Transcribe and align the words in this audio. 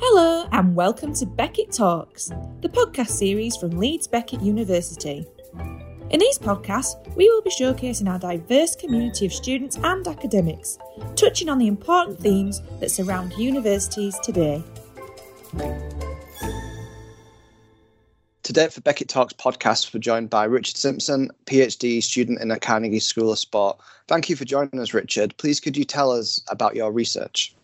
Hello, 0.00 0.48
and 0.52 0.74
welcome 0.74 1.12
to 1.14 1.26
Beckett 1.26 1.70
Talks, 1.70 2.32
the 2.62 2.68
podcast 2.68 3.10
series 3.10 3.56
from 3.56 3.72
Leeds 3.72 4.06
Beckett 4.06 4.40
University. 4.40 5.26
In 6.10 6.20
these 6.20 6.38
podcasts, 6.38 7.14
we 7.14 7.28
will 7.28 7.42
be 7.42 7.50
showcasing 7.50 8.08
our 8.08 8.18
diverse 8.18 8.74
community 8.74 9.26
of 9.26 9.34
students 9.34 9.76
and 9.76 10.08
academics, 10.08 10.78
touching 11.14 11.50
on 11.50 11.58
the 11.58 11.66
important 11.66 12.18
themes 12.18 12.62
that 12.80 12.90
surround 12.90 13.34
universities 13.34 14.18
today. 14.20 14.64
Today 18.44 18.68
for 18.68 18.82
Beckett 18.82 19.08
Talks 19.08 19.32
podcast, 19.32 19.94
we're 19.94 20.00
joined 20.00 20.28
by 20.28 20.44
Richard 20.44 20.76
Simpson, 20.76 21.30
PhD 21.46 22.02
student 22.02 22.42
in 22.42 22.48
the 22.48 22.60
Carnegie 22.60 23.00
School 23.00 23.32
of 23.32 23.38
Sport. 23.38 23.78
Thank 24.06 24.28
you 24.28 24.36
for 24.36 24.44
joining 24.44 24.80
us, 24.80 24.92
Richard. 24.92 25.34
Please 25.38 25.60
could 25.60 25.78
you 25.78 25.84
tell 25.86 26.12
us 26.12 26.42
about 26.48 26.76
your 26.76 26.92
research? 26.92 27.54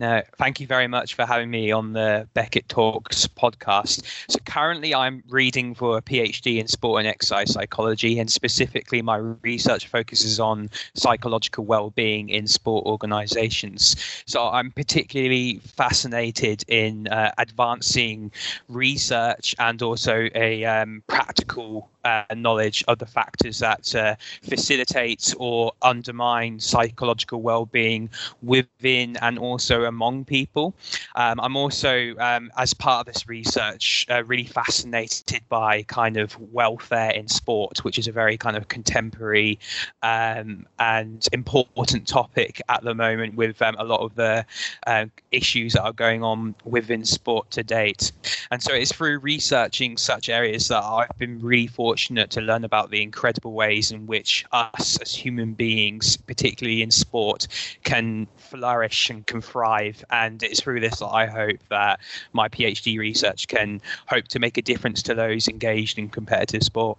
No, 0.00 0.22
thank 0.38 0.60
you 0.60 0.66
very 0.66 0.88
much 0.88 1.12
for 1.12 1.26
having 1.26 1.50
me 1.50 1.70
on 1.70 1.92
the 1.92 2.26
Beckett 2.32 2.66
Talks 2.70 3.26
podcast. 3.26 4.02
So, 4.30 4.38
currently, 4.46 4.94
I'm 4.94 5.22
reading 5.28 5.74
for 5.74 5.98
a 5.98 6.00
PhD 6.00 6.58
in 6.58 6.68
sport 6.68 7.00
and 7.00 7.06
exercise 7.06 7.52
psychology, 7.52 8.18
and 8.18 8.32
specifically, 8.32 9.02
my 9.02 9.16
research 9.42 9.88
focuses 9.88 10.40
on 10.40 10.70
psychological 10.94 11.66
well 11.66 11.90
being 11.90 12.30
in 12.30 12.46
sport 12.46 12.86
organizations. 12.86 13.94
So, 14.24 14.48
I'm 14.48 14.70
particularly 14.70 15.60
fascinated 15.66 16.64
in 16.66 17.06
uh, 17.08 17.32
advancing 17.36 18.32
research 18.70 19.54
and 19.58 19.82
also 19.82 20.30
a 20.34 20.64
um, 20.64 21.02
practical 21.08 21.90
uh, 22.04 22.24
knowledge 22.34 22.84
of 22.88 22.98
the 22.98 23.06
factors 23.06 23.58
that 23.58 23.94
uh, 23.94 24.14
facilitate 24.42 25.34
or 25.38 25.72
undermine 25.82 26.58
psychological 26.58 27.42
well-being 27.42 28.08
within 28.42 29.16
and 29.18 29.38
also 29.38 29.89
among 29.90 30.24
people. 30.24 30.72
Um, 31.16 31.36
I'm 31.40 31.56
also, 31.56 32.14
um, 32.18 32.50
as 32.56 32.72
part 32.72 33.00
of 33.06 33.12
this 33.12 33.28
research, 33.28 34.06
uh, 34.08 34.24
really 34.24 34.44
fascinated 34.44 35.42
by 35.48 35.82
kind 35.82 36.16
of 36.16 36.38
welfare 36.52 37.10
in 37.10 37.28
sport, 37.28 37.84
which 37.84 37.98
is 37.98 38.06
a 38.08 38.12
very 38.12 38.38
kind 38.38 38.56
of 38.56 38.68
contemporary 38.68 39.58
um, 40.02 40.66
and 40.78 41.28
important 41.32 42.06
topic 42.06 42.62
at 42.68 42.82
the 42.82 42.94
moment 42.94 43.34
with 43.34 43.60
um, 43.60 43.76
a 43.78 43.84
lot 43.84 44.00
of 44.00 44.14
the 44.14 44.46
uh, 44.86 45.06
issues 45.32 45.74
that 45.74 45.82
are 45.82 45.92
going 45.92 46.22
on 46.22 46.54
within 46.64 47.04
sport 47.04 47.50
to 47.50 47.62
date. 47.62 48.12
And 48.50 48.62
so 48.62 48.72
it's 48.72 48.92
through 48.92 49.18
researching 49.18 49.96
such 49.96 50.28
areas 50.28 50.68
that 50.68 50.82
I've 50.82 51.16
been 51.18 51.40
really 51.40 51.66
fortunate 51.66 52.30
to 52.30 52.40
learn 52.40 52.64
about 52.64 52.90
the 52.90 53.02
incredible 53.02 53.52
ways 53.52 53.90
in 53.90 54.06
which 54.06 54.44
us 54.52 54.98
as 55.02 55.14
human 55.14 55.54
beings, 55.54 56.16
particularly 56.16 56.82
in 56.82 56.90
sport, 56.90 57.48
can 57.84 58.26
flourish 58.36 59.10
and 59.10 59.26
can 59.26 59.40
thrive. 59.40 59.79
And 60.10 60.42
it's 60.42 60.60
through 60.60 60.80
this 60.80 60.98
that 60.98 61.06
I 61.08 61.26
hope 61.26 61.60
that 61.70 62.00
my 62.32 62.48
PhD 62.48 62.98
research 62.98 63.48
can 63.48 63.80
hope 64.06 64.28
to 64.28 64.38
make 64.38 64.58
a 64.58 64.62
difference 64.62 65.02
to 65.02 65.14
those 65.14 65.48
engaged 65.48 65.98
in 65.98 66.08
competitive 66.08 66.62
sport. 66.62 66.98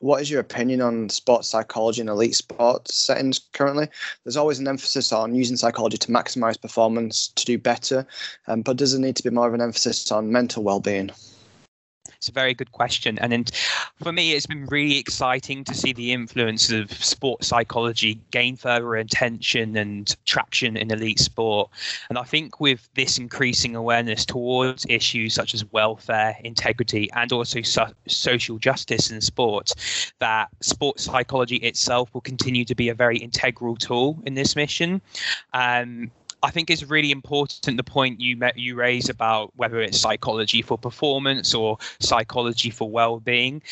What 0.00 0.20
is 0.20 0.30
your 0.30 0.40
opinion 0.40 0.82
on 0.82 1.08
sports 1.08 1.48
psychology 1.48 2.02
in 2.02 2.08
elite 2.08 2.34
sports 2.34 2.94
settings 2.94 3.40
currently? 3.52 3.88
There's 4.22 4.36
always 4.36 4.58
an 4.58 4.68
emphasis 4.68 5.12
on 5.12 5.34
using 5.34 5.56
psychology 5.56 5.96
to 5.96 6.08
maximize 6.08 6.60
performance, 6.60 7.28
to 7.28 7.44
do 7.46 7.56
better, 7.56 8.06
um, 8.46 8.60
but 8.60 8.76
does 8.76 8.92
there 8.92 9.00
need 9.00 9.16
to 9.16 9.22
be 9.22 9.30
more 9.30 9.48
of 9.48 9.54
an 9.54 9.62
emphasis 9.62 10.12
on 10.12 10.30
mental 10.30 10.62
well-being? 10.62 11.10
It's 12.24 12.30
a 12.30 12.32
very 12.32 12.54
good 12.54 12.72
question. 12.72 13.18
And 13.18 13.34
in, 13.34 13.44
for 14.02 14.10
me, 14.10 14.32
it's 14.32 14.46
been 14.46 14.64
really 14.64 14.96
exciting 14.96 15.62
to 15.64 15.74
see 15.74 15.92
the 15.92 16.10
influence 16.10 16.70
of 16.70 16.90
sports 16.90 17.48
psychology 17.48 18.18
gain 18.30 18.56
further 18.56 18.94
attention 18.94 19.76
and 19.76 20.16
traction 20.24 20.78
in 20.78 20.90
elite 20.90 21.18
sport. 21.18 21.68
And 22.08 22.16
I 22.16 22.22
think 22.22 22.60
with 22.60 22.88
this 22.94 23.18
increasing 23.18 23.76
awareness 23.76 24.24
towards 24.24 24.86
issues 24.88 25.34
such 25.34 25.52
as 25.52 25.70
welfare, 25.70 26.34
integrity, 26.42 27.10
and 27.12 27.30
also 27.30 27.60
so- 27.60 27.92
social 28.08 28.56
justice 28.56 29.10
in 29.10 29.20
sport, 29.20 29.72
that 30.18 30.48
sports 30.60 31.04
psychology 31.04 31.56
itself 31.56 32.08
will 32.14 32.22
continue 32.22 32.64
to 32.64 32.74
be 32.74 32.88
a 32.88 32.94
very 32.94 33.18
integral 33.18 33.76
tool 33.76 34.18
in 34.24 34.32
this 34.32 34.56
mission. 34.56 35.02
Um, 35.52 36.10
I 36.44 36.50
think 36.50 36.68
it's 36.68 36.82
really 36.82 37.10
important 37.10 37.78
the 37.78 37.82
point 37.82 38.20
you 38.20 38.36
met, 38.36 38.58
you 38.58 38.74
raise 38.74 39.08
about 39.08 39.50
whether 39.56 39.80
it's 39.80 39.98
psychology 39.98 40.60
for 40.60 40.76
performance 40.76 41.54
or 41.54 41.78
psychology 42.00 42.68
for 42.68 42.90
well-being. 42.90 43.62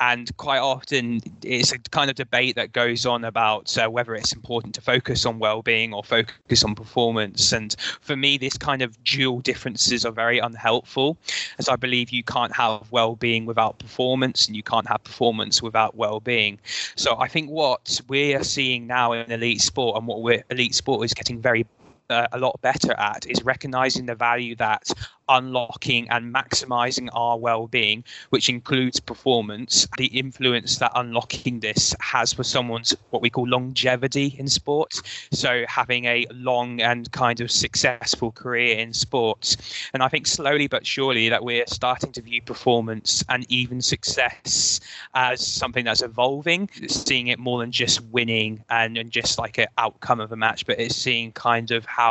And 0.00 0.34
quite 0.38 0.60
often 0.60 1.20
it's 1.42 1.70
a 1.72 1.78
kind 1.78 2.08
of 2.08 2.16
debate 2.16 2.56
that 2.56 2.72
goes 2.72 3.04
on 3.04 3.24
about 3.24 3.76
uh, 3.76 3.88
whether 3.90 4.14
it's 4.14 4.32
important 4.32 4.74
to 4.76 4.80
focus 4.80 5.26
on 5.26 5.38
well-being 5.38 5.92
or 5.92 6.02
focus 6.02 6.64
on 6.64 6.74
performance. 6.74 7.52
And 7.52 7.76
for 8.00 8.16
me 8.16 8.38
this 8.38 8.56
kind 8.56 8.80
of 8.80 9.02
dual 9.04 9.40
differences 9.40 10.06
are 10.06 10.12
very 10.12 10.38
unhelpful 10.38 11.18
as 11.58 11.68
i 11.68 11.76
believe 11.76 12.10
you 12.10 12.24
can't 12.24 12.56
have 12.56 12.90
well-being 12.90 13.44
without 13.44 13.78
performance 13.78 14.46
and 14.46 14.56
you 14.56 14.62
can't 14.62 14.88
have 14.88 15.04
performance 15.04 15.62
without 15.62 15.94
well-being. 15.94 16.58
So 16.96 17.18
i 17.20 17.28
think 17.28 17.50
what 17.50 18.00
we're 18.08 18.42
seeing 18.42 18.86
now 18.86 19.12
in 19.12 19.30
elite 19.30 19.60
sport 19.60 19.98
and 19.98 20.06
what 20.06 20.22
we're 20.22 20.42
elite 20.50 20.74
sport 20.74 21.04
is 21.04 21.12
getting 21.12 21.40
very 21.40 21.66
uh, 22.14 22.28
a 22.32 22.38
lot 22.38 22.60
better 22.62 22.92
at 22.94 23.26
is 23.26 23.42
recognizing 23.44 24.06
the 24.06 24.14
value 24.14 24.54
that 24.56 24.84
unlocking 25.28 26.08
and 26.10 26.34
maximizing 26.34 27.08
our 27.14 27.38
well-being 27.38 28.04
which 28.30 28.48
includes 28.48 29.00
performance 29.00 29.88
the 29.96 30.06
influence 30.06 30.78
that 30.78 30.92
unlocking 30.94 31.60
this 31.60 31.94
has 32.00 32.32
for 32.32 32.44
someone's 32.44 32.94
what 33.10 33.22
we 33.22 33.30
call 33.30 33.48
longevity 33.48 34.34
in 34.38 34.48
sports. 34.48 35.02
So 35.32 35.64
having 35.68 36.04
a 36.04 36.26
long 36.32 36.80
and 36.80 37.10
kind 37.12 37.40
of 37.40 37.50
successful 37.50 38.32
career 38.32 38.78
in 38.78 38.92
sports. 38.92 39.56
And 39.94 40.02
i 40.02 40.08
think 40.08 40.26
slowly 40.26 40.66
but 40.66 40.86
surely 40.86 41.28
that 41.28 41.42
we're 41.42 41.66
starting 41.66 42.12
to 42.12 42.22
view 42.22 42.42
performance 42.42 43.24
and 43.28 43.46
even 43.48 43.80
success 43.80 44.80
as 45.14 45.44
something 45.46 45.84
that's 45.84 46.02
evolving 46.02 46.68
seeing 46.88 47.28
it 47.28 47.38
more 47.38 47.60
than 47.60 47.72
just 47.72 48.02
winning 48.06 48.62
and, 48.70 48.96
and 48.98 49.10
just 49.10 49.38
like 49.38 49.58
an 49.58 49.66
outcome 49.78 50.20
of 50.20 50.32
a 50.32 50.36
match 50.36 50.66
but 50.66 50.78
it's 50.78 50.96
seeing 50.96 51.32
kind 51.32 51.70
of 51.70 51.84
how 51.86 52.03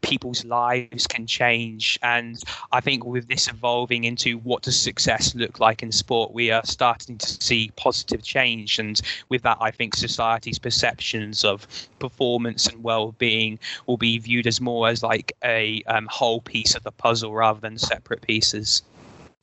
people's 0.00 0.44
lives 0.44 1.06
can 1.06 1.26
change 1.26 1.98
and 2.02 2.42
I 2.72 2.80
think 2.80 3.04
with 3.04 3.28
this 3.28 3.48
evolving 3.48 4.04
into 4.04 4.38
what 4.38 4.62
does 4.62 4.78
success 4.78 5.34
look 5.34 5.60
like 5.60 5.82
in 5.82 5.92
sport, 5.92 6.32
we 6.32 6.50
are 6.50 6.64
starting 6.64 7.18
to 7.18 7.26
see 7.26 7.70
positive 7.76 8.22
change. 8.22 8.78
And 8.78 9.00
with 9.28 9.42
that, 9.42 9.58
I 9.60 9.70
think 9.70 9.94
society's 9.94 10.58
perceptions 10.58 11.44
of 11.44 11.66
performance 11.98 12.66
and 12.66 12.82
well-being 12.82 13.58
will 13.86 13.96
be 13.96 14.18
viewed 14.18 14.46
as 14.46 14.60
more 14.60 14.88
as 14.88 15.02
like 15.02 15.32
a 15.44 15.82
um, 15.86 16.08
whole 16.10 16.40
piece 16.40 16.74
of 16.74 16.82
the 16.82 16.92
puzzle 16.92 17.34
rather 17.34 17.60
than 17.60 17.78
separate 17.78 18.22
pieces. 18.22 18.82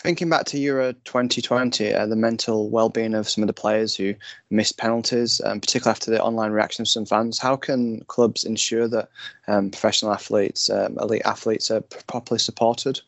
Thinking 0.02 0.30
back 0.30 0.46
to 0.46 0.58
Euro 0.60 0.94
2020, 1.04 1.94
uh, 1.94 2.06
the 2.06 2.16
mental 2.16 2.70
well-being 2.70 3.14
of 3.14 3.28
some 3.28 3.44
of 3.44 3.48
the 3.48 3.54
players 3.54 3.94
who 3.98 4.16
missed 4.50 4.78
penalties, 4.78 5.42
um, 5.44 5.60
particularly 5.60 5.92
after 5.92 6.10
the 6.10 6.24
online 6.24 6.52
reaction 6.52 6.84
of 6.84 6.88
some 6.88 7.06
fans, 7.06 7.38
how 7.38 7.58
can 7.58 8.00
clubs 8.06 8.46
ensure 8.46 8.88
that 8.88 9.09
um, 9.50 9.70
professional 9.70 10.14
athletes, 10.14 10.70
um, 10.70 10.98
elite 11.02 11.24
athletes, 11.26 11.70
are 11.70 11.82
properly 11.82 12.40
supported? 12.40 13.02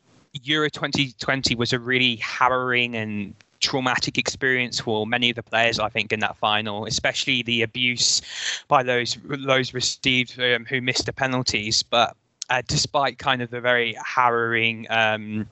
Euro 0.43 0.69
2020 0.69 1.55
was 1.55 1.71
a 1.71 1.79
really 1.79 2.17
harrowing 2.17 2.93
and 2.93 3.33
traumatic 3.61 4.17
experience 4.17 4.81
for 4.81 5.07
many 5.07 5.29
of 5.29 5.37
the 5.37 5.43
players, 5.43 5.79
I 5.79 5.87
think, 5.87 6.11
in 6.11 6.19
that 6.19 6.35
final, 6.35 6.85
especially 6.87 7.41
the 7.41 7.61
abuse 7.61 8.21
by 8.67 8.83
those 8.83 9.17
those 9.23 9.73
received 9.73 10.37
um, 10.41 10.65
who 10.65 10.81
missed 10.81 11.05
the 11.05 11.13
penalties. 11.13 11.83
But 11.83 12.17
uh, 12.49 12.63
despite 12.67 13.17
kind 13.17 13.41
of 13.41 13.49
the 13.49 13.61
very 13.61 13.95
harrowing 14.03 14.87
um, 14.89 15.47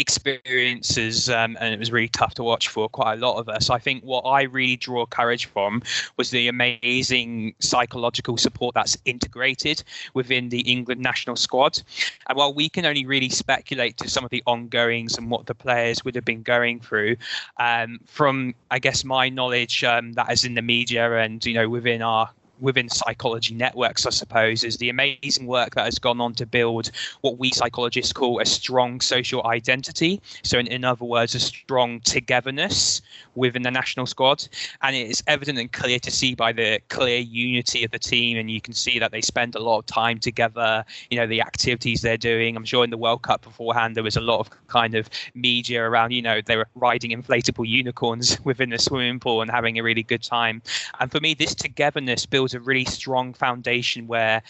experiences 0.00 1.28
um, 1.28 1.56
and 1.60 1.74
it 1.74 1.78
was 1.78 1.92
really 1.92 2.08
tough 2.08 2.34
to 2.34 2.42
watch 2.42 2.68
for 2.68 2.88
quite 2.88 3.14
a 3.14 3.16
lot 3.16 3.38
of 3.38 3.48
us. 3.48 3.70
I 3.70 3.78
think 3.78 4.02
what 4.02 4.22
i 4.22 4.42
really 4.42 4.76
draw 4.76 5.06
courage 5.06 5.46
from 5.46 5.82
was 6.16 6.30
the 6.30 6.48
amazing 6.48 7.54
psychological 7.60 8.36
support 8.36 8.74
that's 8.74 8.96
integrated 9.04 9.82
within 10.14 10.48
the 10.48 10.60
england 10.60 11.00
national 11.00 11.36
squad. 11.36 11.80
And 12.28 12.36
while 12.36 12.54
we 12.54 12.68
can 12.68 12.86
only 12.86 13.04
really 13.06 13.28
speculate 13.28 13.96
to 13.98 14.08
some 14.08 14.24
of 14.24 14.30
the 14.30 14.42
ongoings 14.46 15.18
and 15.18 15.30
what 15.30 15.46
the 15.46 15.54
players 15.54 16.04
would 16.04 16.14
have 16.14 16.24
been 16.24 16.42
going 16.42 16.80
through 16.80 17.16
um, 17.58 18.00
from 18.06 18.54
i 18.70 18.78
guess 18.78 19.04
my 19.04 19.28
knowledge 19.28 19.84
um, 19.84 20.12
that 20.14 20.30
is 20.32 20.44
in 20.44 20.54
the 20.54 20.62
media 20.62 21.18
and 21.18 21.44
you 21.44 21.54
know 21.54 21.68
within 21.68 22.02
our 22.02 22.30
within 22.60 22.88
psychology 22.88 23.54
networks, 23.54 24.06
I 24.06 24.10
suppose, 24.10 24.64
is 24.64 24.76
the 24.76 24.88
amazing 24.88 25.46
work 25.46 25.74
that 25.74 25.84
has 25.84 25.98
gone 25.98 26.20
on 26.20 26.34
to 26.34 26.46
build 26.46 26.90
what 27.22 27.38
we 27.38 27.50
psychologists 27.50 28.12
call 28.12 28.40
a 28.40 28.46
strong 28.46 29.00
social 29.00 29.46
identity. 29.46 30.20
So, 30.42 30.58
in, 30.58 30.66
in 30.66 30.84
other 30.84 31.04
words, 31.04 31.34
a 31.34 31.40
strong 31.40 32.00
togetherness 32.00 33.02
within 33.34 33.62
the 33.62 33.70
national 33.70 34.06
squad. 34.06 34.46
And 34.82 34.94
it 34.94 35.10
is 35.10 35.22
evident 35.26 35.58
and 35.58 35.72
clear 35.72 35.98
to 36.00 36.10
see 36.10 36.34
by 36.34 36.52
the 36.52 36.80
clear 36.88 37.18
unity 37.18 37.84
of 37.84 37.90
the 37.90 37.98
team. 37.98 38.36
And 38.36 38.50
you 38.50 38.60
can 38.60 38.74
see 38.74 38.98
that 38.98 39.12
they 39.12 39.20
spend 39.20 39.54
a 39.54 39.60
lot 39.60 39.78
of 39.78 39.86
time 39.86 40.18
together, 40.18 40.84
you 41.10 41.18
know, 41.18 41.26
the 41.26 41.40
activities 41.40 42.02
they're 42.02 42.16
doing. 42.16 42.56
I'm 42.56 42.64
sure 42.64 42.84
in 42.84 42.90
the 42.90 42.98
World 42.98 43.22
Cup 43.22 43.42
beforehand, 43.42 43.96
there 43.96 44.04
was 44.04 44.16
a 44.16 44.20
lot 44.20 44.40
of 44.40 44.50
kind 44.68 44.94
of 44.94 45.08
media 45.34 45.82
around, 45.82 46.12
you 46.12 46.22
know, 46.22 46.40
they 46.40 46.56
were 46.56 46.68
riding 46.74 47.10
inflatable 47.10 47.66
unicorns 47.66 48.38
within 48.44 48.70
the 48.70 48.78
swimming 48.78 49.20
pool 49.20 49.42
and 49.42 49.50
having 49.50 49.78
a 49.78 49.82
really 49.82 50.02
good 50.02 50.22
time. 50.22 50.62
And 50.98 51.10
for 51.10 51.20
me, 51.20 51.34
this 51.34 51.54
togetherness 51.54 52.26
builds 52.26 52.49
builds 52.50 52.54
a 52.54 52.60
really 52.68 52.84
strong 52.84 53.34
foundation 53.34 54.06
where 54.06 54.42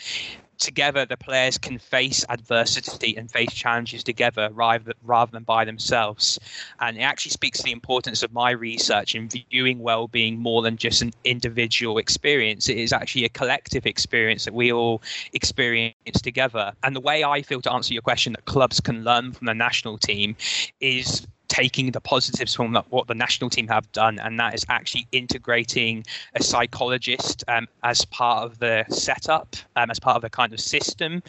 together 0.58 1.06
the 1.06 1.16
players 1.16 1.56
can 1.56 1.78
face 1.78 2.22
adversity 2.28 3.16
and 3.16 3.30
face 3.30 3.52
challenges 3.52 4.04
together 4.04 4.50
rather, 4.52 4.92
rather 5.02 5.32
than 5.32 5.42
by 5.42 5.64
themselves. 5.64 6.38
And 6.80 6.98
it 6.98 7.00
actually 7.00 7.30
speaks 7.30 7.58
to 7.58 7.64
the 7.64 7.72
importance 7.72 8.22
of 8.22 8.32
my 8.32 8.50
research 8.50 9.14
in 9.14 9.30
viewing 9.50 9.78
well-being 9.78 10.38
more 10.38 10.60
than 10.60 10.76
just 10.76 11.00
an 11.00 11.12
individual 11.24 11.96
experience. 11.96 12.68
It 12.68 12.76
is 12.76 12.92
actually 12.92 13.24
a 13.24 13.30
collective 13.30 13.86
experience 13.86 14.44
that 14.44 14.52
we 14.54 14.70
all 14.70 15.00
experience 15.32 16.20
together. 16.22 16.72
And 16.82 16.94
the 16.94 17.00
way 17.00 17.24
I 17.24 17.40
feel 17.40 17.62
to 17.62 17.72
answer 17.72 17.94
your 17.94 18.02
question 18.02 18.34
that 18.34 18.44
clubs 18.44 18.80
can 18.80 19.02
learn 19.02 19.32
from 19.32 19.46
the 19.46 19.54
national 19.54 19.96
team 19.96 20.36
is 20.80 21.26
taking 21.50 21.90
the 21.90 22.00
positives 22.00 22.54
from 22.54 22.74
what 22.90 23.08
the 23.08 23.14
national 23.14 23.50
team 23.50 23.66
have 23.68 23.90
done, 23.92 24.18
and 24.20 24.38
that 24.38 24.54
is 24.54 24.64
actually 24.68 25.06
integrating 25.12 26.04
a 26.36 26.42
psychologist 26.42 27.44
um, 27.48 27.66
as 27.82 28.04
part 28.06 28.44
of 28.44 28.58
the 28.60 28.84
setup, 28.88 29.56
um, 29.76 29.90
as 29.90 29.98
part 29.98 30.16
of 30.16 30.22
the 30.22 30.30
kind 30.30 30.52
of 30.54 30.60
system. 30.60 31.22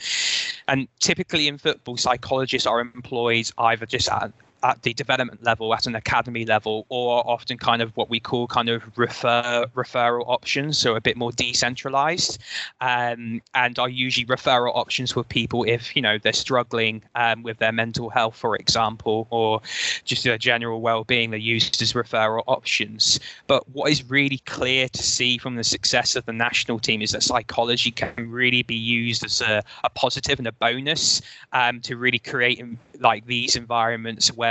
And 0.67 0.87
typically 0.99 1.47
in 1.47 1.57
football, 1.57 1.97
psychologists 1.97 2.67
are 2.67 2.79
employed 2.79 3.49
either 3.57 3.85
just 3.85 4.09
at 4.09 4.31
at 4.63 4.81
the 4.83 4.93
development 4.93 5.43
level, 5.43 5.73
at 5.73 5.85
an 5.87 5.95
academy 5.95 6.45
level, 6.45 6.85
or 6.89 7.27
often 7.27 7.57
kind 7.57 7.81
of 7.81 7.95
what 7.97 8.09
we 8.09 8.19
call 8.19 8.47
kind 8.47 8.69
of 8.69 8.83
refer 8.97 9.65
referral 9.75 10.27
options, 10.27 10.77
so 10.77 10.95
a 10.95 11.01
bit 11.01 11.17
more 11.17 11.31
decentralized, 11.31 12.39
um, 12.81 13.41
and 13.53 13.79
are 13.79 13.89
usually 13.89 14.25
referral 14.25 14.75
options 14.75 15.11
for 15.11 15.23
people 15.23 15.63
if 15.63 15.95
you 15.95 16.01
know 16.01 16.17
they're 16.17 16.33
struggling 16.33 17.01
um, 17.15 17.43
with 17.43 17.57
their 17.57 17.71
mental 17.71 18.09
health, 18.09 18.35
for 18.35 18.55
example, 18.55 19.27
or 19.29 19.61
just 20.03 20.23
their 20.23 20.37
general 20.37 20.81
well-being. 20.81 21.31
They're 21.31 21.39
used 21.39 21.81
as 21.81 21.93
referral 21.93 22.43
options. 22.47 23.19
But 23.47 23.67
what 23.69 23.91
is 23.91 24.09
really 24.09 24.39
clear 24.45 24.89
to 24.89 25.03
see 25.03 25.37
from 25.37 25.55
the 25.55 25.63
success 25.63 26.15
of 26.15 26.25
the 26.25 26.33
national 26.33 26.79
team 26.79 27.01
is 27.01 27.11
that 27.11 27.23
psychology 27.23 27.91
can 27.91 28.29
really 28.29 28.63
be 28.63 28.75
used 28.75 29.23
as 29.23 29.41
a, 29.41 29.63
a 29.83 29.89
positive 29.89 30.39
and 30.39 30.47
a 30.47 30.51
bonus 30.51 31.21
um, 31.53 31.79
to 31.81 31.97
really 31.97 32.19
create 32.19 32.63
like 32.99 33.25
these 33.25 33.55
environments 33.55 34.31
where 34.33 34.50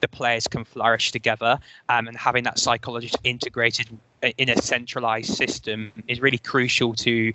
the 0.00 0.08
players 0.08 0.46
can 0.46 0.64
flourish 0.64 1.12
together 1.12 1.58
um, 1.88 2.08
and 2.08 2.16
having 2.16 2.44
that 2.44 2.58
psychologist 2.58 3.16
integrated 3.24 3.88
in 4.38 4.48
a 4.48 4.60
centralized 4.60 5.34
system 5.34 5.92
is 6.08 6.20
really 6.20 6.38
crucial 6.38 6.94
to 6.94 7.32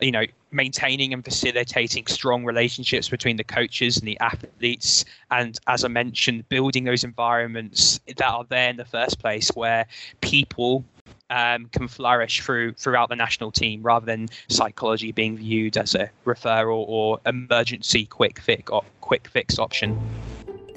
you 0.00 0.12
know 0.12 0.24
maintaining 0.50 1.12
and 1.12 1.24
facilitating 1.24 2.06
strong 2.06 2.44
relationships 2.44 3.08
between 3.08 3.36
the 3.36 3.44
coaches 3.44 3.98
and 3.98 4.06
the 4.06 4.18
athletes 4.20 5.04
and 5.30 5.58
as 5.66 5.84
i 5.84 5.88
mentioned 5.88 6.48
building 6.48 6.84
those 6.84 7.02
environments 7.02 8.00
that 8.06 8.22
are 8.22 8.44
there 8.44 8.70
in 8.70 8.76
the 8.76 8.84
first 8.84 9.18
place 9.18 9.50
where 9.54 9.86
people 10.20 10.84
um, 11.30 11.66
can 11.72 11.88
flourish 11.88 12.40
through 12.40 12.72
throughout 12.74 13.08
the 13.08 13.16
national 13.16 13.50
team 13.50 13.82
rather 13.82 14.06
than 14.06 14.28
psychology 14.48 15.12
being 15.12 15.36
viewed 15.36 15.76
as 15.76 15.94
a 15.94 16.10
referral 16.24 16.84
or 16.88 17.20
emergency 17.26 18.06
quick 18.06 18.40
fix 18.40 18.70
or 18.70 18.82
quick 19.00 19.28
fix 19.28 19.58
option. 19.58 19.98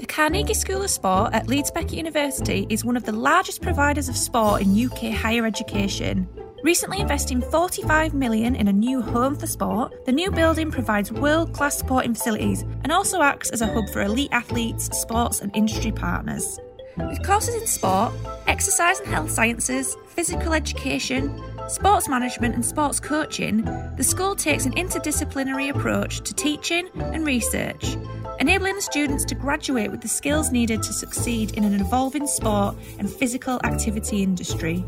The 0.01 0.07
Carnegie 0.07 0.55
School 0.55 0.81
of 0.81 0.89
Sport 0.89 1.31
at 1.31 1.47
Leeds 1.47 1.69
Beckett 1.69 1.93
University 1.93 2.65
is 2.71 2.83
one 2.83 2.97
of 2.97 3.03
the 3.03 3.11
largest 3.11 3.61
providers 3.61 4.09
of 4.09 4.17
sport 4.17 4.63
in 4.63 4.85
UK 4.85 5.11
higher 5.11 5.45
education. 5.45 6.27
Recently 6.63 6.99
investing 6.99 7.39
45 7.39 8.15
million 8.15 8.55
in 8.55 8.67
a 8.67 8.73
new 8.73 8.99
home 9.03 9.35
for 9.35 9.45
sport, 9.45 10.03
the 10.07 10.11
new 10.11 10.31
building 10.31 10.71
provides 10.71 11.11
world-class 11.11 11.77
sporting 11.77 12.15
facilities 12.15 12.63
and 12.63 12.91
also 12.91 13.21
acts 13.21 13.51
as 13.51 13.61
a 13.61 13.67
hub 13.67 13.87
for 13.89 14.01
elite 14.01 14.31
athletes, 14.31 14.85
sports 14.97 15.41
and 15.41 15.55
industry 15.55 15.91
partners. 15.91 16.59
With 16.97 17.23
courses 17.23 17.53
in 17.53 17.67
sport, 17.67 18.11
exercise 18.47 18.99
and 19.01 19.07
health 19.07 19.29
sciences, 19.29 19.95
physical 20.07 20.53
education, 20.53 21.39
sports 21.67 22.09
management, 22.09 22.55
and 22.55 22.65
sports 22.65 22.99
coaching, 22.99 23.61
the 23.97 24.03
school 24.03 24.35
takes 24.35 24.65
an 24.65 24.73
interdisciplinary 24.73 25.69
approach 25.69 26.21
to 26.21 26.33
teaching 26.33 26.89
and 26.95 27.23
research, 27.23 27.97
enabling 28.41 28.75
the 28.75 28.81
students 28.81 29.23
to 29.23 29.35
graduate 29.35 29.91
with 29.91 30.01
the 30.01 30.07
skills 30.07 30.51
needed 30.51 30.81
to 30.81 30.91
succeed 30.91 31.55
in 31.55 31.63
an 31.63 31.75
evolving 31.75 32.25
sport 32.25 32.75
and 32.97 33.07
physical 33.07 33.61
activity 33.63 34.23
industry. 34.23 34.83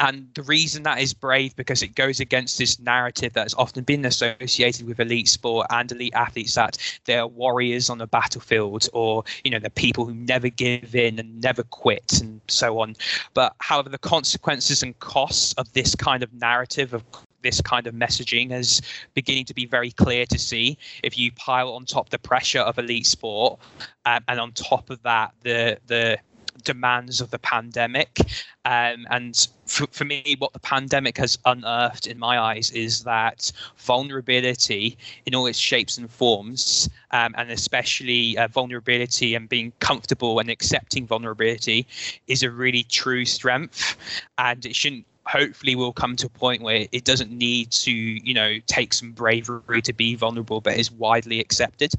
and 0.00 0.28
the 0.34 0.42
reason 0.42 0.82
that 0.82 1.00
is 1.00 1.14
brave 1.14 1.56
because 1.56 1.82
it 1.82 1.94
goes 1.94 2.20
against 2.20 2.58
this 2.58 2.78
narrative 2.78 3.32
that 3.32 3.44
has 3.44 3.54
often 3.54 3.82
been 3.82 4.04
associated 4.04 4.86
with 4.86 5.00
elite 5.00 5.28
sport 5.28 5.66
and 5.70 5.90
elite 5.90 6.14
athletes 6.14 6.54
that 6.54 6.76
they're 7.06 7.26
warriors 7.26 7.88
on 7.88 7.98
the 7.98 8.06
battlefield 8.06 8.88
or, 8.92 9.24
you 9.42 9.50
know, 9.50 9.58
they're 9.58 9.70
people 9.70 10.04
who 10.04 10.14
never 10.14 10.48
give 10.48 10.94
in 10.94 11.18
and 11.18 11.40
never 11.40 11.62
quit 11.62 12.20
and 12.20 12.40
so 12.48 12.78
on. 12.80 12.94
But 13.32 13.54
however, 13.58 13.88
the 13.88 13.98
consequences 13.98 14.82
and 14.82 14.98
costs 14.98 15.54
of 15.54 15.72
this 15.72 15.94
kind 15.94 16.22
of 16.22 16.32
narrative 16.34 16.92
of 16.92 17.02
this 17.42 17.60
kind 17.60 17.86
of 17.86 17.94
messaging 17.94 18.50
is 18.50 18.82
beginning 19.14 19.44
to 19.46 19.54
be 19.54 19.66
very 19.66 19.92
clear 19.92 20.26
to 20.26 20.38
see. 20.38 20.76
If 21.02 21.16
you 21.16 21.32
pile 21.32 21.72
on 21.72 21.84
top 21.84 22.10
the 22.10 22.18
pressure 22.18 22.60
of 22.60 22.78
elite 22.78 23.06
sport, 23.06 23.60
um, 24.04 24.24
and 24.28 24.40
on 24.40 24.52
top 24.52 24.90
of 24.90 25.02
that, 25.04 25.32
the 25.42 25.78
the 25.86 26.18
demands 26.66 27.22
of 27.22 27.30
the 27.30 27.38
pandemic. 27.38 28.18
Um, 28.66 29.06
and 29.10 29.48
for, 29.64 29.86
for, 29.92 30.04
me, 30.04 30.36
what 30.38 30.52
the 30.52 30.58
pandemic 30.58 31.16
has 31.16 31.38
unearthed 31.46 32.06
in 32.06 32.18
my 32.18 32.38
eyes 32.38 32.70
is 32.72 33.04
that 33.04 33.50
vulnerability 33.78 34.98
in 35.24 35.34
all 35.34 35.46
its 35.46 35.58
shapes 35.58 35.96
and 35.96 36.10
forms, 36.10 36.90
um, 37.12 37.34
and 37.38 37.50
especially 37.50 38.36
uh, 38.36 38.48
vulnerability 38.48 39.34
and 39.34 39.48
being 39.48 39.72
comfortable 39.80 40.38
and 40.40 40.50
accepting 40.50 41.06
vulnerability, 41.06 41.86
is 42.26 42.42
a 42.42 42.50
really 42.50 42.82
true 42.82 43.24
strength. 43.24 43.96
And 44.36 44.66
it 44.66 44.76
shouldn't 44.76 45.06
hopefully 45.26 45.74
we 45.74 45.82
will 45.82 45.92
come 45.92 46.14
to 46.16 46.26
a 46.26 46.30
point 46.30 46.62
where 46.62 46.86
it 46.92 47.04
doesn't 47.04 47.32
need 47.32 47.70
to 47.72 47.90
you 47.90 48.32
know 48.32 48.60
take 48.66 48.94
some 48.94 49.10
bravery 49.10 49.82
to 49.82 49.92
be 49.92 50.14
vulnerable 50.14 50.60
but 50.60 50.76
is 50.76 50.92
widely 50.92 51.40
accepted 51.40 51.92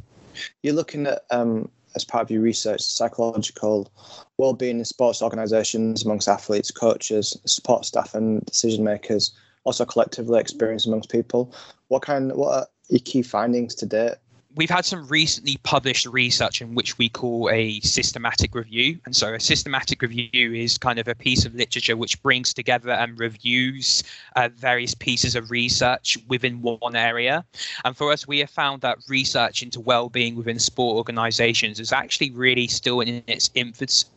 you're 0.63 0.73
looking 0.73 1.05
at 1.07 1.23
um, 1.29 1.69
as 1.97 2.05
part 2.05 2.21
of 2.23 2.31
your 2.31 2.41
research, 2.41 2.81
psychological 2.81 3.91
well-being 4.37 4.79
in 4.79 4.85
sports 4.85 5.21
organisations 5.21 6.05
amongst 6.05 6.29
athletes, 6.29 6.71
coaches, 6.71 7.37
support 7.45 7.83
staff, 7.83 8.15
and 8.15 8.45
decision 8.45 8.83
makers, 8.83 9.33
also 9.65 9.83
collectively 9.83 10.39
experienced 10.39 10.87
amongst 10.87 11.09
people. 11.11 11.53
What 11.89 12.03
kind? 12.03 12.31
What 12.33 12.53
are 12.53 12.67
your 12.89 13.01
key 13.01 13.21
findings 13.21 13.75
to 13.75 13.85
date? 13.85 14.15
We've 14.57 14.69
had 14.69 14.85
some 14.85 15.07
recently 15.07 15.57
published 15.63 16.07
research 16.07 16.61
in 16.61 16.73
which 16.73 16.97
we 16.97 17.07
call 17.07 17.49
a 17.51 17.79
systematic 17.81 18.55
review. 18.55 18.99
And 19.05 19.15
so 19.15 19.33
a 19.33 19.39
systematic 19.39 20.01
review 20.01 20.53
is 20.53 20.77
kind 20.77 20.97
of 20.97 21.07
a 21.07 21.15
piece 21.15 21.45
of 21.45 21.53
literature 21.53 21.95
which 21.95 22.21
brings 22.23 22.53
together 22.53 22.89
and 22.89 23.17
reviews 23.19 24.03
uh, 24.35 24.49
various 24.55 24.95
pieces 24.95 25.35
of 25.35 25.51
research 25.51 26.17
within 26.27 26.61
one 26.61 26.95
area. 26.95 27.45
And 27.85 27.95
for 27.95 28.11
us, 28.11 28.27
we 28.27 28.39
have 28.39 28.49
found 28.49 28.81
that 28.81 28.97
research 29.07 29.61
into 29.61 29.79
well-being 29.79 30.35
within 30.35 30.57
sport 30.57 30.97
organizations 30.97 31.79
is 31.79 31.93
actually 31.93 32.31
really 32.31 32.67
still 32.67 33.01
in 33.01 33.23
its 33.27 33.51
infancy. 33.53 34.07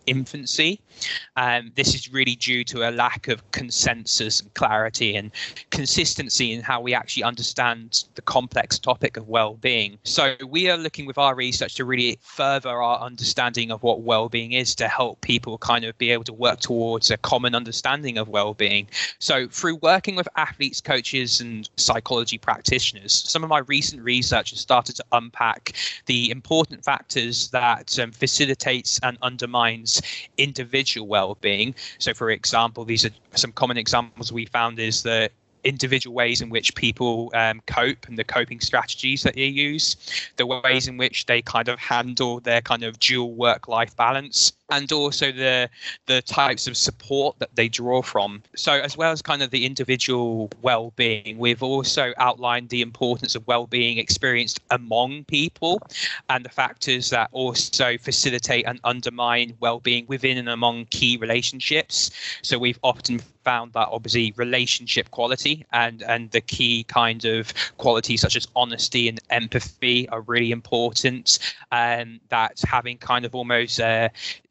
Um, 1.36 1.72
this 1.76 1.94
is 1.94 2.12
really 2.12 2.36
due 2.36 2.64
to 2.64 2.88
a 2.88 2.90
lack 2.90 3.28
of 3.28 3.48
consensus 3.52 4.40
and 4.40 4.52
clarity 4.54 5.16
and 5.16 5.30
consistency 5.70 6.52
in 6.52 6.60
how 6.60 6.80
we 6.80 6.94
actually 6.94 7.22
understand 7.22 8.04
the 8.14 8.22
complex 8.22 8.78
topic 8.78 9.16
of 9.16 9.28
well-being. 9.28 9.98
So 10.04 10.34
we 10.48 10.68
are 10.70 10.76
looking 10.76 11.06
with 11.06 11.18
our 11.18 11.34
research 11.34 11.74
to 11.76 11.84
really 11.84 12.18
further 12.20 12.70
our 12.70 13.00
understanding 13.00 13.70
of 13.70 13.82
what 13.82 14.02
well-being 14.02 14.52
is 14.52 14.74
to 14.76 14.88
help 14.88 15.20
people 15.20 15.58
kind 15.58 15.84
of 15.84 15.96
be 15.98 16.10
able 16.10 16.24
to 16.24 16.32
work 16.32 16.60
towards 16.60 17.10
a 17.10 17.16
common 17.16 17.54
understanding 17.54 18.18
of 18.18 18.28
well-being. 18.28 18.88
So 19.18 19.48
through 19.48 19.76
working 19.76 20.16
with 20.16 20.28
athletes, 20.36 20.80
coaches, 20.80 21.40
and 21.40 21.68
psychology 21.76 22.38
practitioners, 22.38 23.12
some 23.12 23.42
of 23.42 23.50
my 23.50 23.60
recent 23.60 24.02
research 24.02 24.50
has 24.50 24.60
started 24.60 24.96
to 24.96 25.04
unpack 25.12 25.72
the 26.06 26.30
important 26.30 26.84
factors 26.84 27.48
that 27.50 27.98
um, 27.98 28.12
facilitates 28.12 29.00
and 29.02 29.16
undermines 29.22 29.99
individual 30.36 31.06
well-being. 31.06 31.74
So, 31.98 32.14
for 32.14 32.30
example, 32.30 32.84
these 32.84 33.04
are 33.04 33.10
some 33.34 33.52
common 33.52 33.76
examples 33.76 34.32
we 34.32 34.46
found 34.46 34.78
is 34.78 35.02
that 35.04 35.32
individual 35.64 36.14
ways 36.14 36.40
in 36.40 36.50
which 36.50 36.74
people 36.74 37.30
um, 37.34 37.60
cope 37.66 38.08
and 38.08 38.18
the 38.18 38.24
coping 38.24 38.60
strategies 38.60 39.22
that 39.22 39.34
they 39.34 39.44
use, 39.44 39.96
the 40.36 40.46
ways 40.46 40.88
in 40.88 40.96
which 40.96 41.26
they 41.26 41.42
kind 41.42 41.68
of 41.68 41.78
handle 41.78 42.40
their 42.40 42.60
kind 42.60 42.82
of 42.82 42.98
dual 42.98 43.32
work 43.34 43.68
life 43.68 43.94
balance, 43.96 44.52
and 44.70 44.90
also 44.92 45.32
the 45.32 45.68
the 46.06 46.22
types 46.22 46.66
of 46.66 46.76
support 46.76 47.38
that 47.38 47.54
they 47.54 47.68
draw 47.68 48.02
from. 48.02 48.42
So 48.56 48.72
as 48.72 48.96
well 48.96 49.12
as 49.12 49.22
kind 49.22 49.42
of 49.42 49.50
the 49.50 49.66
individual 49.66 50.50
well-being, 50.62 51.38
we've 51.38 51.62
also 51.62 52.12
outlined 52.18 52.68
the 52.68 52.82
importance 52.82 53.34
of 53.34 53.46
well-being 53.46 53.98
experienced 53.98 54.60
among 54.70 55.24
people 55.24 55.80
and 56.28 56.44
the 56.44 56.48
factors 56.48 57.10
that 57.10 57.28
also 57.32 57.98
facilitate 57.98 58.66
and 58.66 58.80
undermine 58.84 59.54
well-being 59.60 60.06
within 60.08 60.38
and 60.38 60.48
among 60.48 60.86
key 60.86 61.16
relationships. 61.16 62.10
So 62.42 62.58
we've 62.58 62.78
often 62.82 63.20
found 63.44 63.72
that 63.72 63.88
obviously 63.90 64.32
relationship 64.36 65.10
quality 65.10 65.64
and 65.72 66.02
and 66.02 66.30
the 66.30 66.40
key 66.40 66.84
kind 66.84 67.24
of 67.24 67.52
qualities 67.78 68.20
such 68.20 68.36
as 68.36 68.46
honesty 68.54 69.08
and 69.08 69.18
empathy 69.30 70.08
are 70.10 70.20
really 70.22 70.50
important 70.50 71.38
and 71.72 72.02
um, 72.02 72.20
that 72.28 72.60
having 72.66 72.98
kind 72.98 73.24
of 73.24 73.34
almost 73.34 73.80
a 73.80 74.10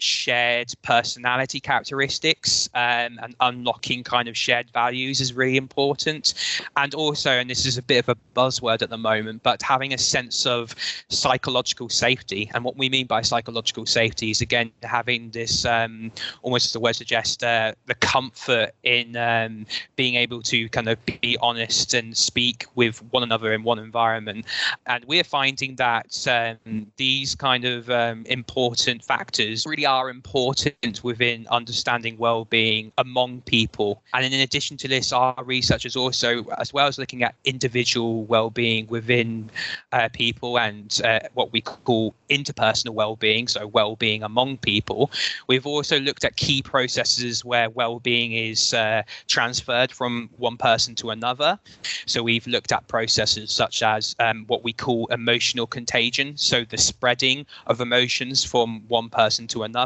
shared 0.09 0.73
personality 0.81 1.59
characteristics 1.59 2.69
um, 2.73 3.19
and 3.21 3.35
unlocking 3.39 4.03
kind 4.03 4.27
of 4.27 4.35
shared 4.35 4.69
values 4.71 5.21
is 5.21 5.33
really 5.33 5.57
important 5.57 6.33
and 6.77 6.93
also 6.93 7.31
and 7.31 7.49
this 7.49 7.65
is 7.65 7.77
a 7.77 7.81
bit 7.81 7.99
of 7.99 8.09
a 8.09 8.17
buzzword 8.35 8.81
at 8.81 8.89
the 8.89 8.97
moment 8.97 9.41
but 9.43 9.61
having 9.61 9.93
a 9.93 9.97
sense 9.97 10.45
of 10.45 10.75
psychological 11.09 11.89
safety 11.89 12.49
and 12.53 12.63
what 12.63 12.75
we 12.77 12.89
mean 12.89 13.05
by 13.05 13.21
psychological 13.21 13.85
safety 13.85 14.31
is 14.31 14.41
again 14.41 14.71
having 14.83 15.29
this 15.31 15.65
um, 15.65 16.11
almost 16.41 16.65
as 16.65 16.73
the 16.73 16.79
word 16.79 16.95
suggests 16.95 17.43
uh, 17.43 17.73
the 17.85 17.95
comfort 17.95 18.71
in 18.83 19.15
um, 19.15 19.65
being 19.95 20.15
able 20.15 20.41
to 20.41 20.69
kind 20.69 20.87
of 20.87 20.97
be 21.05 21.37
honest 21.41 21.93
and 21.93 22.15
speak 22.15 22.65
with 22.75 23.01
one 23.11 23.23
another 23.23 23.53
in 23.53 23.63
one 23.63 23.79
environment. 23.79 24.45
And 24.85 25.03
we're 25.05 25.23
finding 25.23 25.75
that 25.75 26.27
um, 26.27 26.87
these 26.97 27.35
kind 27.35 27.65
of 27.65 27.89
um, 27.89 28.25
important 28.25 29.03
factors 29.03 29.65
really 29.65 29.85
are 29.85 29.98
important 30.07 31.03
within 31.03 31.45
understanding 31.51 32.15
well-being 32.17 32.93
among 32.97 33.41
people. 33.41 34.01
And 34.13 34.23
in 34.23 34.39
addition 34.39 34.77
to 34.77 34.87
this, 34.87 35.11
our 35.11 35.43
research 35.43 35.85
is 35.85 35.97
also, 35.97 36.45
as 36.57 36.71
well 36.71 36.87
as 36.87 36.97
looking 36.97 37.23
at 37.23 37.35
individual 37.43 38.23
well-being 38.23 38.87
within 38.87 39.49
uh, 39.91 40.07
people 40.13 40.57
and 40.59 41.01
uh, 41.03 41.19
what 41.33 41.51
we 41.51 41.59
call 41.59 42.13
interpersonal 42.29 42.93
well-being, 42.93 43.47
so 43.47 43.67
well-being 43.67 44.21
among 44.23 44.57
people, 44.59 45.11
we've 45.47 45.65
also 45.65 45.99
looked 45.99 46.23
at 46.23 46.35
key 46.35 46.61
processes 46.61 47.43
where 47.43 47.69
well-being 47.71 48.31
is 48.33 48.73
uh, 48.73 49.01
transferred 49.27 49.91
from 49.91 50.29
one 50.37 50.55
person 50.55 50.93
to 50.95 51.09
another. 51.09 51.59
So 52.05 52.21
we've 52.21 52.45
looked 52.45 52.71
at 52.71 52.87
processes 52.87 53.51
such 53.51 53.81
as 53.81 54.15
um, 54.19 54.45
what 54.47 54.63
we 54.63 54.71
call 54.71 55.07
emotional 55.07 55.65
contagion, 55.65 56.37
so 56.37 56.63
the 56.63 56.77
spreading 56.77 57.45
of 57.65 57.81
emotions 57.81 58.43
from 58.43 58.83
one 58.87 59.09
person 59.09 59.47
to 59.47 59.63
another. 59.63 59.78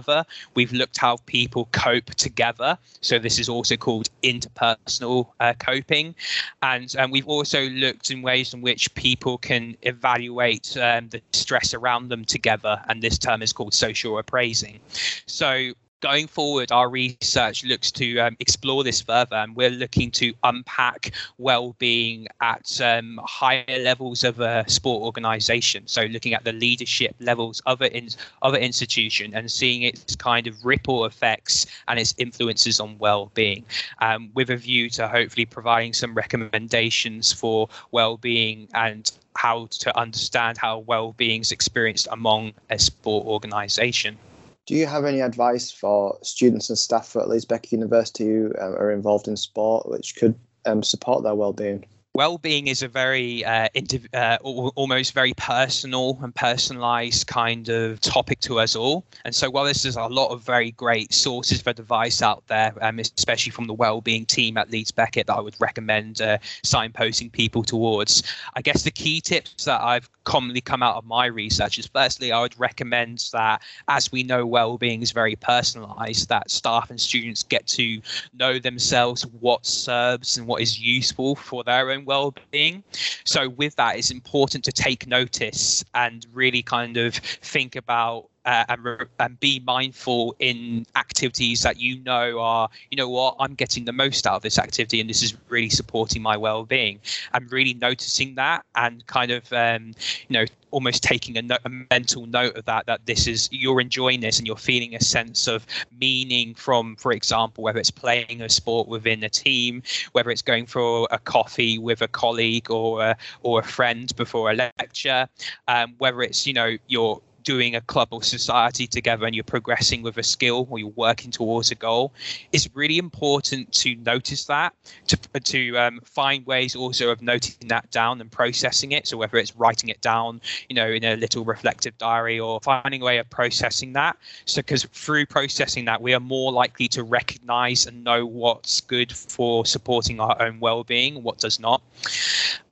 We've 0.55 0.73
looked 0.73 0.97
how 0.97 1.17
people 1.25 1.67
cope 1.71 2.05
together, 2.15 2.77
so 3.01 3.19
this 3.19 3.39
is 3.39 3.49
also 3.49 3.75
called 3.75 4.09
interpersonal 4.23 5.27
uh, 5.39 5.53
coping, 5.59 6.15
and 6.61 6.93
um, 6.97 7.11
we've 7.11 7.27
also 7.27 7.61
looked 7.69 8.11
in 8.11 8.21
ways 8.21 8.53
in 8.53 8.61
which 8.61 8.93
people 8.95 9.37
can 9.37 9.75
evaluate 9.81 10.75
um, 10.77 11.09
the 11.09 11.21
stress 11.31 11.73
around 11.73 12.09
them 12.09 12.25
together, 12.25 12.81
and 12.89 13.01
this 13.01 13.17
term 13.17 13.41
is 13.41 13.53
called 13.53 13.73
social 13.73 14.17
appraising. 14.17 14.79
So 15.25 15.73
going 16.03 16.27
forward, 16.27 16.69
our 16.73 16.89
research 16.89 17.63
looks 17.63 17.89
to 17.89 18.19
um, 18.19 18.35
explore 18.41 18.83
this 18.83 19.01
further, 19.01 19.37
and 19.37 19.55
we're 19.55 19.69
looking 19.69 20.11
to 20.11 20.33
unpack 20.43 21.13
well-being 21.37 22.27
at 22.41 22.81
um, 22.81 23.17
higher 23.23 23.63
levels 23.79 24.25
of 24.25 24.41
a 24.41 24.65
sport 24.67 25.01
organisation. 25.01 25.87
So, 25.87 26.03
looking 26.03 26.33
at 26.33 26.43
the 26.43 26.51
leadership 26.51 27.15
levels 27.21 27.61
of 27.65 27.79
an 27.81 28.09
other 28.41 28.57
institution 28.57 29.33
and 29.33 29.49
seeing 29.49 29.83
its 29.83 30.13
kind 30.17 30.45
of 30.45 30.65
ripple 30.65 31.05
effects 31.05 31.67
and 31.87 31.97
its 31.97 32.13
influences 32.17 32.81
on 32.81 32.97
well-being, 32.99 33.63
um, 33.99 34.29
with 34.33 34.49
a 34.49 34.57
view 34.57 34.89
to 34.89 35.07
hopefully 35.07 35.45
providing 35.45 35.93
some 35.93 36.13
recommendations 36.13 37.31
for 37.31 37.69
well-being 37.91 38.67
and 38.73 39.13
how 39.37 39.67
to 39.71 39.97
understand 39.97 40.57
how 40.57 40.79
well-being 40.79 41.39
is 41.39 41.53
experienced 41.53 42.09
among 42.11 42.51
a 42.69 42.77
sport 42.77 43.25
organisation. 43.25 44.17
Do 44.65 44.75
you 44.75 44.85
have 44.85 45.03
any 45.03 45.19
advice 45.19 45.71
for 45.71 46.17
students 46.21 46.69
and 46.69 46.77
staff 46.77 47.15
at 47.15 47.27
Leeds 47.27 47.45
Beckett 47.45 47.73
University 47.73 48.25
who 48.25 48.53
um, 48.59 48.73
are 48.73 48.91
involved 48.91 49.27
in 49.27 49.35
sport, 49.35 49.89
which 49.89 50.15
could 50.15 50.35
um, 50.65 50.83
support 50.83 51.23
their 51.23 51.35
well-being? 51.35 51.85
Well-being 52.13 52.67
is 52.67 52.83
a 52.83 52.87
very 52.87 53.43
uh, 53.45 53.69
indiv- 53.75 54.13
uh, 54.13 54.37
almost 54.43 55.13
very 55.13 55.33
personal 55.35 56.19
and 56.21 56.33
personalized 56.35 57.27
kind 57.27 57.69
of 57.69 57.99
topic 58.01 58.39
to 58.41 58.59
us 58.59 58.75
all. 58.75 59.05
And 59.25 59.33
so 59.33 59.49
while 59.49 59.63
there's 59.63 59.83
a 59.85 60.07
lot 60.07 60.29
of 60.29 60.41
very 60.41 60.71
great 60.71 61.13
sources 61.13 61.59
of 61.59 61.67
advice 61.67 62.21
out 62.21 62.45
there 62.47 62.73
um, 62.81 62.99
especially 62.99 63.51
from 63.51 63.65
the 63.65 63.73
well-being 63.73 64.25
team 64.25 64.57
at 64.57 64.69
leeds 64.69 64.91
beckett 64.91 65.27
that 65.27 65.35
i 65.35 65.39
would 65.39 65.55
recommend 65.59 66.21
uh, 66.21 66.37
signposting 66.63 67.31
people 67.31 67.63
towards 67.63 68.23
i 68.55 68.61
guess 68.61 68.83
the 68.83 68.91
key 68.91 69.21
tips 69.21 69.65
that 69.65 69.81
i've 69.81 70.09
commonly 70.23 70.61
come 70.61 70.81
out 70.83 70.95
of 70.95 71.05
my 71.05 71.25
research 71.25 71.77
is 71.77 71.87
firstly 71.87 72.31
i 72.31 72.39
would 72.41 72.57
recommend 72.59 73.29
that 73.33 73.61
as 73.87 74.11
we 74.11 74.23
know 74.23 74.45
well-being 74.45 75.01
is 75.01 75.11
very 75.11 75.35
personalized 75.35 76.29
that 76.29 76.49
staff 76.49 76.89
and 76.89 76.99
students 76.99 77.43
get 77.43 77.65
to 77.67 78.01
know 78.33 78.59
themselves 78.59 79.23
what 79.39 79.65
serves 79.65 80.37
and 80.37 80.47
what 80.47 80.61
is 80.61 80.79
useful 80.79 81.35
for 81.35 81.63
their 81.63 81.91
own 81.91 82.02
well-being. 82.05 82.83
So 83.23 83.49
with 83.49 83.75
that, 83.75 83.97
it's 83.97 84.11
important 84.11 84.63
to 84.65 84.71
take 84.71 85.07
notice 85.07 85.83
and 85.93 86.25
really 86.33 86.61
kind 86.61 86.97
of 86.97 87.15
think 87.15 87.75
about 87.75 88.29
uh, 88.45 88.65
and, 88.69 89.07
and 89.19 89.39
be 89.39 89.61
mindful 89.65 90.35
in 90.39 90.85
activities 90.95 91.61
that 91.61 91.79
you 91.79 91.99
know 91.99 92.39
are, 92.39 92.69
you 92.91 92.97
know 92.97 93.09
what, 93.09 93.35
I'm 93.39 93.53
getting 93.53 93.85
the 93.85 93.93
most 93.93 94.27
out 94.27 94.35
of 94.35 94.41
this 94.41 94.59
activity 94.59 94.99
and 94.99 95.09
this 95.09 95.21
is 95.21 95.35
really 95.49 95.69
supporting 95.69 96.21
my 96.21 96.37
well-being. 96.37 96.99
And 97.33 97.51
really 97.51 97.73
noticing 97.73 98.35
that 98.35 98.65
and 98.75 99.05
kind 99.07 99.31
of, 99.31 99.51
um, 99.53 99.93
you 100.27 100.33
know, 100.33 100.45
almost 100.73 101.03
taking 101.03 101.37
a, 101.37 101.41
no- 101.41 101.57
a, 101.65 101.69
mental 101.69 102.25
note 102.25 102.55
of 102.57 102.65
that 102.65 102.85
that 102.87 103.05
this 103.05 103.27
is 103.27 103.47
you're 103.51 103.79
enjoying 103.79 104.19
this 104.19 104.39
and 104.39 104.47
you're 104.47 104.55
feeling 104.55 104.95
a 104.95 104.99
sense 104.99 105.47
of 105.47 105.65
meaning 105.99 106.55
from 106.55 106.95
for 106.95 107.11
example 107.11 107.63
whether 107.63 107.77
it's 107.79 107.91
playing 107.91 108.41
a 108.41 108.49
sport 108.49 108.87
within 108.87 109.23
a 109.23 109.29
team 109.29 109.83
whether 110.13 110.31
it's 110.31 110.41
going 110.41 110.65
for 110.65 111.07
a 111.11 111.19
coffee 111.19 111.77
with 111.77 112.01
a 112.01 112.07
colleague 112.07 112.71
or 112.71 113.03
a, 113.03 113.17
or 113.43 113.59
a 113.59 113.63
friend 113.63 114.15
before 114.15 114.49
a 114.49 114.55
lecture 114.55 115.27
um, 115.67 115.93
whether 115.99 116.21
it's 116.21 116.47
you 116.47 116.53
know 116.53 116.75
you're 116.87 117.21
doing 117.43 117.75
a 117.75 117.81
club 117.81 118.09
or 118.11 118.23
society 118.23 118.87
together 118.87 119.25
and 119.25 119.35
you're 119.35 119.43
progressing 119.43 120.01
with 120.01 120.17
a 120.17 120.23
skill 120.23 120.67
or 120.69 120.79
you're 120.79 120.89
working 120.95 121.31
towards 121.31 121.71
a 121.71 121.75
goal, 121.75 122.13
it's 122.51 122.69
really 122.73 122.97
important 122.97 123.71
to 123.73 123.95
notice 123.95 124.45
that, 124.45 124.73
to, 125.07 125.17
to 125.41 125.77
um, 125.77 125.99
find 126.03 126.45
ways 126.45 126.75
also 126.75 127.09
of 127.09 127.21
noting 127.21 127.67
that 127.67 127.89
down 127.91 128.21
and 128.21 128.31
processing 128.31 128.91
it. 128.91 129.07
So 129.07 129.17
whether 129.17 129.37
it's 129.37 129.55
writing 129.55 129.89
it 129.89 130.01
down, 130.01 130.41
you 130.69 130.75
know, 130.75 130.87
in 130.87 131.03
a 131.03 131.15
little 131.15 131.43
reflective 131.43 131.97
diary 131.97 132.39
or 132.39 132.59
finding 132.61 133.01
a 133.01 133.05
way 133.05 133.17
of 133.17 133.29
processing 133.29 133.93
that. 133.93 134.17
So 134.45 134.61
because 134.61 134.83
through 134.85 135.25
processing 135.25 135.85
that, 135.85 136.01
we 136.01 136.13
are 136.13 136.19
more 136.19 136.51
likely 136.51 136.87
to 136.89 137.03
recognize 137.03 137.85
and 137.85 138.03
know 138.03 138.25
what's 138.25 138.81
good 138.81 139.11
for 139.11 139.65
supporting 139.65 140.19
our 140.19 140.41
own 140.41 140.59
well-being, 140.59 141.23
what 141.23 141.37
does 141.39 141.59
not. 141.59 141.81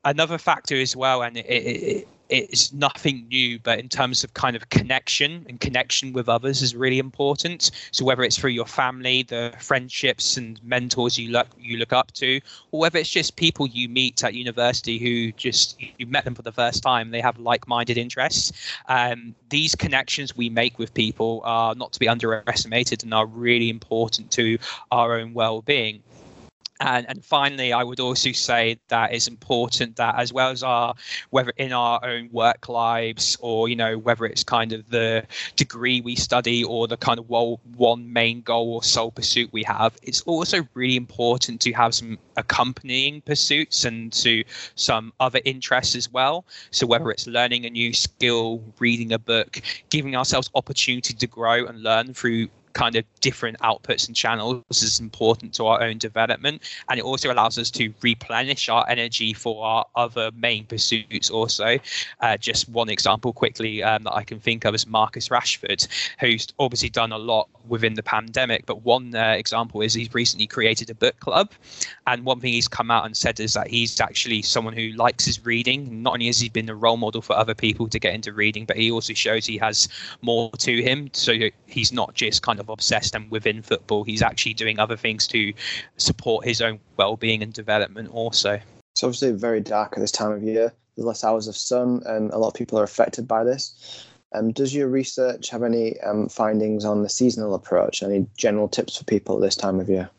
Another 0.04 0.38
factor 0.38 0.76
as 0.76 0.96
well, 0.96 1.22
and 1.22 1.38
it, 1.38 1.46
it, 1.46 2.08
it's 2.32 2.72
nothing 2.72 3.28
new, 3.28 3.60
but 3.60 3.78
in 3.78 3.90
terms 3.90 4.24
of 4.24 4.34
kind 4.34 4.56
of 4.56 4.70
connection 4.70 5.46
and 5.50 5.60
connection 5.60 6.14
with 6.14 6.30
others 6.30 6.62
is 6.62 6.76
really 6.76 6.98
important. 6.98 7.72
So 7.92 8.06
whether 8.06 8.24
it's 8.24 8.38
through 8.38 8.52
your 8.52 8.66
family, 8.66 9.24
the 9.24 9.54
friendships 9.60 10.38
and 10.38 10.64
mentors 10.64 11.18
you 11.18 11.30
look 11.30 11.48
you 11.60 11.78
look 11.78 11.92
up 11.92 12.12
to, 12.14 12.40
or 12.72 12.80
whether 12.80 12.98
it's 12.98 13.10
just 13.10 13.36
people 13.36 13.68
you 13.68 13.90
meet 13.90 14.24
at 14.24 14.34
university 14.34 14.98
who 14.98 15.34
just 15.34 15.80
you 15.98 16.06
met 16.08 16.24
them 16.24 16.34
for 16.34 16.42
the 16.42 16.54
first 16.54 16.82
time, 16.82 17.12
they 17.12 17.22
have 17.22 17.38
like-minded 17.38 17.98
interests. 17.98 18.54
Um, 18.88 19.36
these 19.50 19.76
connections 19.76 20.36
we 20.36 20.50
make 20.50 20.80
with 20.80 20.94
people 20.94 21.42
are 21.44 21.76
not 21.76 21.92
to 21.92 22.00
be 22.00 22.08
underestimated 22.08 23.04
and 23.04 23.14
are 23.14 23.26
really 23.26 23.70
important 23.70 24.32
to 24.32 24.58
our 24.92 25.20
own 25.20 25.34
well-being. 25.34 26.02
And, 26.82 27.08
and 27.08 27.24
finally, 27.24 27.72
I 27.74 27.84
would 27.84 28.00
also 28.00 28.32
say 28.32 28.80
that 28.88 29.14
it's 29.14 29.28
important 29.28 29.98
that 29.98 30.16
as 30.16 30.34
well 30.34 30.50
as 30.50 30.64
our 30.64 30.96
whether 31.30 31.54
in 31.58 31.72
our 31.72 32.04
own 32.04 32.30
work 32.32 32.70
lives 32.70 33.38
or 33.40 33.70
you 33.70 33.76
know 33.76 34.00
whether 34.00 34.26
it's 34.26 34.44
kind 34.44 34.74
of 34.74 34.90
the 34.90 35.24
degree 35.56 36.02
we 36.02 36.16
study 36.16 36.64
or 36.64 36.88
the 36.88 36.98
kind 36.98 37.20
of 37.20 37.30
one 37.30 38.12
main 38.12 38.42
goal 38.42 38.74
or 38.74 38.84
sole 38.84 39.12
pursuit 39.12 39.50
we 39.54 39.64
have, 39.64 39.96
it's 40.02 40.22
also 40.22 40.68
really 40.74 40.96
important 40.96 41.62
to 41.62 41.72
have 41.74 41.94
some 41.94 42.18
accompanying 42.36 43.22
pursuits 43.22 43.86
and 43.86 44.12
to 44.14 44.44
some 44.74 45.14
other 45.20 45.40
interests 45.46 45.96
as 45.96 46.12
well. 46.12 46.46
So 46.72 46.88
whether 46.88 47.12
it's 47.12 47.28
learning 47.28 47.66
a 47.66 47.70
new 47.70 47.94
skill, 47.94 48.64
reading 48.80 49.14
a 49.14 49.20
book, 49.20 49.62
giving 49.92 50.16
ourselves 50.16 50.50
opportunity 50.56 51.14
to 51.14 51.28
grow 51.28 51.66
and 51.68 51.84
learn 51.84 52.16
through 52.16 52.48
kind 52.74 52.96
of 52.96 53.06
different 53.20 53.60
outputs 53.60 54.08
and 54.08 54.16
channels 54.16 54.64
is 54.70 55.00
important 55.00 55.54
to 55.56 55.66
our 55.66 55.82
own 55.82 55.98
development. 55.98 56.62
And 56.90 57.00
it 57.00 57.04
also 57.04 57.32
allows 57.32 57.58
us 57.58 57.72
to 57.72 57.94
replenish 58.02 58.70
our 58.70 58.86
energy 58.90 59.34
for 59.34 59.64
our 59.64 59.86
other 59.96 60.32
main 60.36 60.66
pursuits 60.66 61.30
also. 61.30 61.78
Uh, 62.20 62.38
just 62.38 62.70
one 62.70 62.90
example 62.90 63.34
quickly 63.34 63.84
um, 63.84 64.04
that 64.04 64.14
i 64.14 64.24
can 64.24 64.40
think 64.40 64.66
of 64.66 64.74
is 64.74 64.88
marcus 64.88 65.30
rashford 65.30 65.88
who's 66.20 66.48
obviously 66.60 66.90
done 66.90 67.12
a 67.12 67.18
lot 67.18 67.48
within 67.68 67.94
the 67.94 68.04
pandemic 68.04 68.66
but 68.66 68.84
one 68.84 69.14
uh, 69.16 69.36
example 69.38 69.82
is 69.82 69.94
he's 69.94 70.14
recently 70.14 70.48
created 70.48 70.90
a 70.90 70.96
book 70.96 71.20
club. 71.20 71.52
And 72.08 72.24
one 72.26 72.40
thing 72.40 72.54
he's 72.54 72.68
come 72.68 72.92
out 72.92 73.06
and 73.06 73.16
said 73.16 73.40
is 73.40 73.54
that 73.54 73.68
he's 73.68 74.00
actually 74.00 74.42
someone 74.42 74.74
who 74.74 74.90
likes 74.90 75.26
his 75.26 75.46
reading. 75.46 76.04
Not 76.04 76.14
only 76.14 76.28
has 76.28 76.40
he 76.40 76.50
been 76.50 76.70
a 76.70 76.76
role 76.76 76.98
model 76.98 77.22
for 77.22 77.36
other 77.36 77.56
people 77.56 77.88
to 77.90 78.00
get 78.00 78.14
into 78.14 78.34
reading 78.34 78.66
but 78.66 78.78
he 78.78 78.92
also 78.92 79.14
shows 79.14 79.46
he 79.46 79.58
has 79.58 79.88
more 80.22 80.52
to 80.60 80.82
him. 80.82 81.10
So 81.14 81.34
he's 81.68 81.92
not 81.92 82.14
just 82.14 82.42
kind 82.44 82.60
of 82.60 82.61
of 82.62 82.70
obsessed 82.70 83.14
and 83.16 83.30
within 83.30 83.62
football, 83.62 84.06
he's 84.06 84.22
actually 84.22 84.54
doing 84.54 84.80
other 84.80 84.96
things 84.96 85.28
to 85.28 85.54
support 85.98 86.46
his 86.46 86.62
own 86.62 86.80
well-being 86.96 87.44
and 87.44 87.52
development 87.52 88.10
also. 88.12 88.60
It's 88.94 89.04
obviously 89.04 89.34
very 89.34 89.60
dark 89.60 89.94
at 89.94 90.00
this 90.00 90.12
time 90.12 90.32
of 90.32 90.44
year. 90.44 90.72
There's 90.96 91.06
less 91.06 91.24
hours 91.24 91.48
of 91.48 91.56
sun, 91.58 92.04
and 92.06 92.32
a 92.32 92.38
lot 92.38 92.50
of 92.50 92.54
people 92.54 92.80
are 92.80 92.84
affected 92.84 93.28
by 93.28 93.44
this. 93.44 94.06
Um, 94.34 94.52
does 94.52 94.74
your 94.74 94.88
research 94.88 95.50
have 95.50 95.64
any 95.64 96.00
um, 96.02 96.30
findings 96.30 96.86
on 96.86 97.04
the 97.04 97.10
seasonal 97.10 97.54
approach? 97.54 98.04
Any 98.04 98.28
general 98.38 98.70
tips 98.70 98.98
for 98.98 99.04
people 99.04 99.36
at 99.36 99.42
this 99.42 99.56
time 99.56 99.80
of 99.80 99.90
year? 99.90 100.10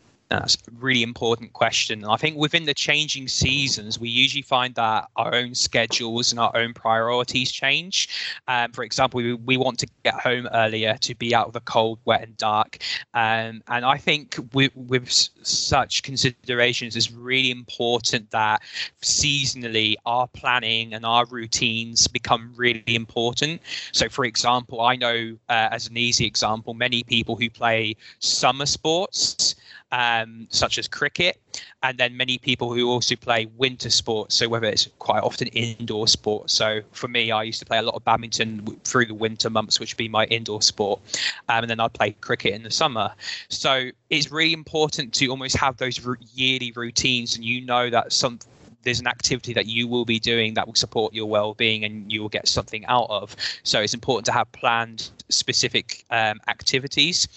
That's 0.41 0.55
a 0.55 0.71
really 0.79 1.03
important 1.03 1.53
question. 1.53 2.05
I 2.05 2.17
think 2.17 2.37
within 2.37 2.65
the 2.65 2.75
changing 2.75 3.29
seasons, 3.29 3.99
we 3.99 4.09
usually 4.09 4.43
find 4.43 4.75
that 4.77 5.09
our 5.17 5.35
own 5.35 5.55
schedules 5.55 6.33
and 6.33 6.41
our 6.41 6.55
own 6.57 6.75
priorities 6.75 7.51
change. 7.51 8.09
Um, 8.49 8.73
for 8.73 8.85
example, 8.85 9.19
we, 9.19 9.35
we 9.35 9.57
want 9.57 9.79
to 9.81 9.87
get 10.05 10.15
home 10.15 10.49
earlier 10.53 10.97
to 11.01 11.15
be 11.15 11.35
out 11.35 11.47
of 11.49 11.53
the 11.53 11.61
cold, 11.61 11.99
wet, 12.05 12.23
and 12.23 12.37
dark. 12.37 12.79
Um, 13.15 13.62
and 13.69 13.85
I 13.85 13.99
think 13.99 14.37
with, 14.53 14.75
with 14.75 15.11
such 15.11 16.03
considerations, 16.03 16.97
it's 16.97 17.11
really 17.11 17.51
important 17.51 18.31
that 18.31 18.62
seasonally 19.03 19.97
our 20.07 20.29
planning 20.29 20.95
and 20.95 21.05
our 21.05 21.27
routines 21.27 22.09
become 22.09 22.53
really 22.57 22.83
important. 22.87 23.61
So, 23.93 24.09
for 24.09 24.25
example, 24.25 24.81
I 24.81 24.97
know 24.97 25.37
uh, 25.49 25.69
as 25.71 25.89
an 25.89 25.97
easy 25.97 26.25
example, 26.25 26.75
many 26.75 27.03
people 27.03 27.37
who 27.37 27.51
play 27.51 27.97
summer 28.19 28.67
sports 28.67 29.57
um, 29.93 30.47
such 30.51 30.79
as 30.79 30.89
cricket, 30.89 31.41
and 31.83 31.99
then 31.99 32.17
many 32.17 32.39
people 32.39 32.73
who 32.73 32.91
also 32.91 33.15
play 33.15 33.47
winter 33.57 33.91
sports. 33.91 34.35
So 34.35 34.49
whether 34.49 34.67
it's 34.67 34.89
quite 34.99 35.23
often 35.23 35.49
indoor 35.49 36.09
sports. 36.09 36.55
So 36.55 36.81
for 36.93 37.09
me, 37.09 37.31
I 37.31 37.43
used 37.43 37.61
to 37.61 37.67
play 37.67 37.79
a 37.79 37.83
lot 37.83 37.95
of 37.95 38.05
badminton 38.05 38.66
through 38.85 39.07
the 39.07 39.14
winter 39.14 39.51
months, 39.51 39.79
which 39.79 39.93
would 39.93 39.99
be 39.99 40.09
my 40.09 40.25
indoor 40.25 40.62
sport, 40.62 41.01
um, 41.49 41.62
and 41.64 41.71
then 41.71 41.79
I'd 41.79 41.93
play 41.93 42.12
cricket 42.21 42.55
in 42.55 42.62
the 42.62 42.71
summer. 42.71 43.12
So 43.49 43.90
it's 44.11 44.33
really 44.33 44.55
important 44.55 45.12
to 45.14 45.27
almost 45.29 45.57
have 45.57 45.77
those 45.77 46.01
yearly 46.35 46.73
routines, 46.75 47.37
and 47.37 47.45
you 47.45 47.61
know 47.61 47.90
that 47.90 48.12
some 48.12 48.38
there's 48.83 49.01
an 49.01 49.07
activity 49.07 49.53
that 49.55 49.66
you 49.66 49.88
will 49.88 50.05
be 50.05 50.18
doing 50.18 50.55
that 50.55 50.66
will 50.66 50.75
support 50.75 51.14
your 51.14 51.27
well-being 51.27 51.85
and 51.85 52.11
you 52.12 52.21
will 52.21 52.29
get 52.29 52.49
something 52.49 52.85
out 52.87 53.07
of. 53.09 53.35
So 53.62 53.81
it's 53.81 53.95
important 53.95 54.27
to 54.27 54.33
have 54.33 54.51
planned 54.53 55.11
specific 55.29 56.05
um, 56.11 56.40
activities. 56.49 57.29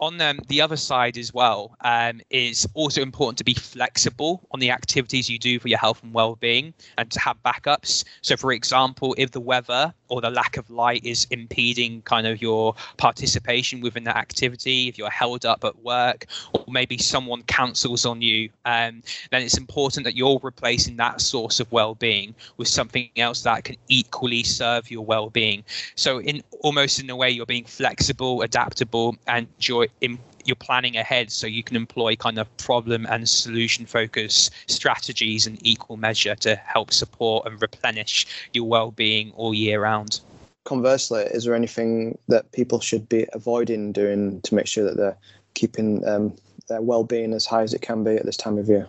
On 0.00 0.20
um, 0.20 0.40
the 0.48 0.60
other 0.60 0.76
side 0.76 1.18
as 1.18 1.32
well 1.34 1.76
um, 1.82 2.20
is 2.30 2.66
also 2.74 3.02
important 3.02 3.38
to 3.38 3.44
be 3.44 3.54
flexible 3.54 4.40
on 4.52 4.60
the 4.60 4.70
activities 4.70 5.28
you 5.28 5.38
do 5.38 5.58
for 5.58 5.68
your 5.68 5.78
health 5.78 6.02
and 6.02 6.12
well-being 6.12 6.74
and 6.98 7.10
to 7.10 7.20
have 7.20 7.36
backups. 7.42 8.04
So 8.22 8.36
for 8.36 8.52
example 8.52 9.14
if 9.18 9.30
the 9.30 9.40
weather 9.40 9.92
or 10.08 10.20
the 10.20 10.30
lack 10.30 10.56
of 10.56 10.68
light 10.68 11.04
is 11.04 11.26
impeding 11.30 12.02
kind 12.02 12.26
of 12.26 12.42
your 12.42 12.74
participation 12.98 13.80
within 13.80 14.04
that 14.04 14.16
activity 14.16 14.88
if 14.88 14.98
you're 14.98 15.10
held 15.10 15.46
up 15.46 15.64
at 15.64 15.82
work 15.82 16.26
or 16.52 16.64
maybe 16.68 16.98
someone 16.98 17.42
cancels 17.44 18.04
on 18.04 18.20
you 18.20 18.50
um, 18.64 19.02
then 19.30 19.42
it's 19.42 19.56
important 19.56 20.04
that 20.04 20.14
you're 20.14 20.38
replacing 20.42 20.91
replacing 20.92 20.96
that 20.96 21.20
source 21.20 21.60
of 21.60 21.70
well-being 21.72 22.34
with 22.56 22.68
something 22.68 23.08
else 23.16 23.42
that 23.42 23.64
can 23.64 23.76
equally 23.88 24.42
serve 24.42 24.90
your 24.90 25.04
well-being. 25.04 25.64
So 25.96 26.20
in 26.20 26.42
almost 26.60 27.00
in 27.00 27.10
a 27.10 27.16
way 27.16 27.30
you're 27.30 27.46
being 27.46 27.66
flexible 27.66 28.42
adaptable 28.42 29.16
and 29.26 29.46
you're 29.60 29.88
in, 30.00 30.18
you're 30.44 30.56
planning 30.56 30.96
ahead 30.96 31.30
so 31.30 31.46
you 31.46 31.62
can 31.62 31.76
employ 31.76 32.16
kind 32.16 32.38
of 32.38 32.46
problem 32.56 33.06
and 33.06 33.28
solution 33.28 33.86
focus 33.86 34.50
strategies 34.66 35.46
in 35.46 35.56
equal 35.64 35.96
measure 35.96 36.34
to 36.36 36.56
help 36.56 36.92
support 36.92 37.46
and 37.46 37.60
replenish 37.62 38.26
your 38.52 38.68
well-being 38.68 39.32
all 39.36 39.54
year 39.54 39.80
round. 39.82 40.20
Conversely 40.64 41.22
is 41.34 41.44
there 41.44 41.54
anything 41.54 42.18
that 42.28 42.50
people 42.52 42.80
should 42.80 43.08
be 43.08 43.26
avoiding 43.32 43.92
doing 43.92 44.40
to 44.42 44.54
make 44.54 44.66
sure 44.66 44.84
that 44.84 44.96
they're 44.96 45.18
keeping 45.54 46.06
um, 46.06 46.32
their 46.68 46.80
well-being 46.80 47.34
as 47.34 47.46
high 47.46 47.62
as 47.62 47.74
it 47.74 47.82
can 47.82 48.04
be 48.04 48.16
at 48.16 48.24
this 48.24 48.36
time 48.36 48.58
of 48.58 48.68
year 48.68 48.88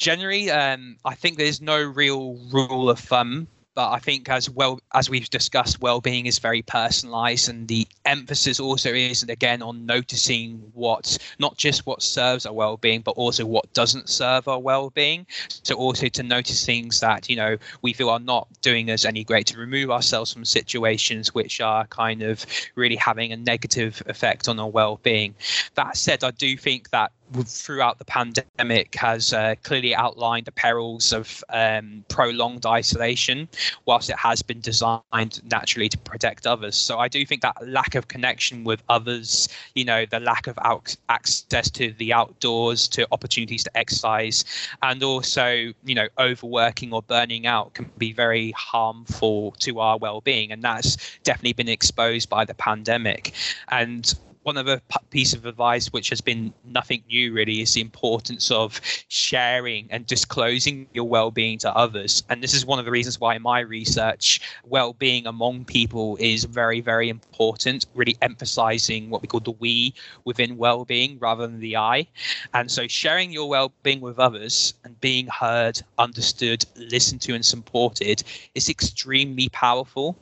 generally, 0.00 0.50
um, 0.50 0.96
I 1.04 1.14
think 1.14 1.36
there's 1.36 1.60
no 1.60 1.80
real 1.80 2.34
rule 2.50 2.90
of 2.90 2.98
thumb 2.98 3.46
but 3.74 3.92
I 3.92 3.98
think 3.98 4.28
as 4.28 4.50
well 4.50 4.80
as 4.94 5.08
we've 5.08 5.30
discussed, 5.30 5.80
well-being 5.80 6.26
is 6.26 6.38
very 6.38 6.60
personalized, 6.60 7.48
and 7.48 7.68
the 7.68 7.86
emphasis 8.04 8.58
also 8.58 8.92
is 8.92 9.22
again 9.22 9.62
on 9.62 9.86
noticing 9.86 10.58
what 10.74 11.16
not 11.38 11.56
just 11.56 11.86
what 11.86 12.02
serves 12.02 12.46
our 12.46 12.52
well-being, 12.52 13.00
but 13.02 13.12
also 13.12 13.46
what 13.46 13.72
doesn't 13.72 14.08
serve 14.08 14.48
our 14.48 14.58
well-being. 14.58 15.26
So 15.62 15.76
also 15.76 16.08
to 16.08 16.22
notice 16.22 16.66
things 16.66 17.00
that 17.00 17.30
you 17.30 17.36
know 17.36 17.56
we 17.80 17.92
feel 17.92 18.10
are 18.10 18.18
not 18.18 18.48
doing 18.60 18.90
us 18.90 19.04
any 19.04 19.22
great, 19.22 19.46
to 19.46 19.58
remove 19.58 19.90
ourselves 19.90 20.32
from 20.32 20.44
situations 20.44 21.32
which 21.32 21.60
are 21.60 21.86
kind 21.86 22.22
of 22.22 22.44
really 22.74 22.96
having 22.96 23.32
a 23.32 23.36
negative 23.36 24.02
effect 24.06 24.48
on 24.48 24.58
our 24.58 24.68
well-being. 24.68 25.34
That 25.76 25.96
said, 25.96 26.24
I 26.24 26.32
do 26.32 26.56
think 26.56 26.90
that 26.90 27.12
throughout 27.44 27.98
the 27.98 28.04
pandemic 28.04 28.94
has 28.96 29.32
uh, 29.32 29.54
clearly 29.62 29.94
outlined 29.94 30.46
the 30.46 30.52
perils 30.52 31.12
of 31.12 31.42
um, 31.50 32.04
prolonged 32.08 32.66
isolation, 32.66 33.48
whilst 33.86 34.10
it 34.10 34.18
has 34.18 34.42
been 34.42 34.60
designed 34.60 35.40
naturally 35.50 35.88
to 35.88 35.98
protect 35.98 36.46
others. 36.46 36.76
So 36.76 36.98
I 36.98 37.08
do 37.08 37.24
think 37.24 37.42
that 37.42 37.56
lack 37.66 37.94
of 37.94 38.08
connection 38.08 38.64
with 38.64 38.82
others, 38.88 39.48
you 39.74 39.84
know, 39.84 40.06
the 40.06 40.20
lack 40.20 40.46
of 40.46 40.58
out- 40.62 40.96
access 41.08 41.70
to 41.70 41.92
the 41.98 42.12
outdoors, 42.12 42.88
to 42.88 43.06
opportunities 43.12 43.64
to 43.64 43.76
exercise, 43.76 44.44
and 44.82 45.02
also, 45.02 45.72
you 45.84 45.94
know, 45.94 46.08
overworking 46.18 46.92
or 46.92 47.02
burning 47.02 47.46
out 47.46 47.74
can 47.74 47.90
be 47.98 48.12
very 48.12 48.52
harmful 48.52 49.52
to 49.58 49.80
our 49.80 49.98
well-being, 49.98 50.52
and 50.52 50.62
that's 50.62 51.18
definitely 51.22 51.52
been 51.52 51.68
exposed 51.68 52.28
by 52.28 52.44
the 52.44 52.54
pandemic. 52.54 53.32
And 53.68 54.12
one 54.42 54.56
other 54.56 54.80
the 54.92 54.98
piece 55.10 55.34
of 55.34 55.44
advice 55.44 55.88
which 55.88 56.08
has 56.08 56.20
been 56.20 56.52
nothing 56.64 57.02
new 57.08 57.32
really 57.32 57.60
is 57.60 57.74
the 57.74 57.80
importance 57.80 58.50
of 58.50 58.80
sharing 59.08 59.86
and 59.90 60.06
disclosing 60.06 60.86
your 60.92 61.08
well-being 61.08 61.58
to 61.58 61.76
others. 61.76 62.22
And 62.28 62.42
this 62.42 62.54
is 62.54 62.64
one 62.64 62.78
of 62.78 62.84
the 62.84 62.90
reasons 62.90 63.20
why 63.20 63.34
in 63.36 63.42
my 63.42 63.60
research 63.60 64.40
well-being 64.64 65.26
among 65.26 65.64
people 65.64 66.16
is 66.20 66.44
very 66.44 66.80
very 66.80 67.08
important 67.08 67.86
really 67.94 68.16
emphasizing 68.22 69.10
what 69.10 69.22
we 69.22 69.28
call 69.28 69.40
the 69.40 69.52
we 69.52 69.94
within 70.24 70.56
well-being 70.56 71.18
rather 71.18 71.46
than 71.46 71.60
the 71.60 71.76
i. 71.76 72.06
And 72.54 72.70
so 72.70 72.86
sharing 72.88 73.32
your 73.32 73.48
well-being 73.48 74.00
with 74.00 74.18
others 74.18 74.74
and 74.84 75.00
being 75.00 75.26
heard 75.26 75.80
understood 75.98 76.64
listened 76.76 77.20
to 77.22 77.34
and 77.34 77.44
supported 77.44 78.22
is 78.54 78.68
extremely 78.68 79.48
powerful 79.50 80.16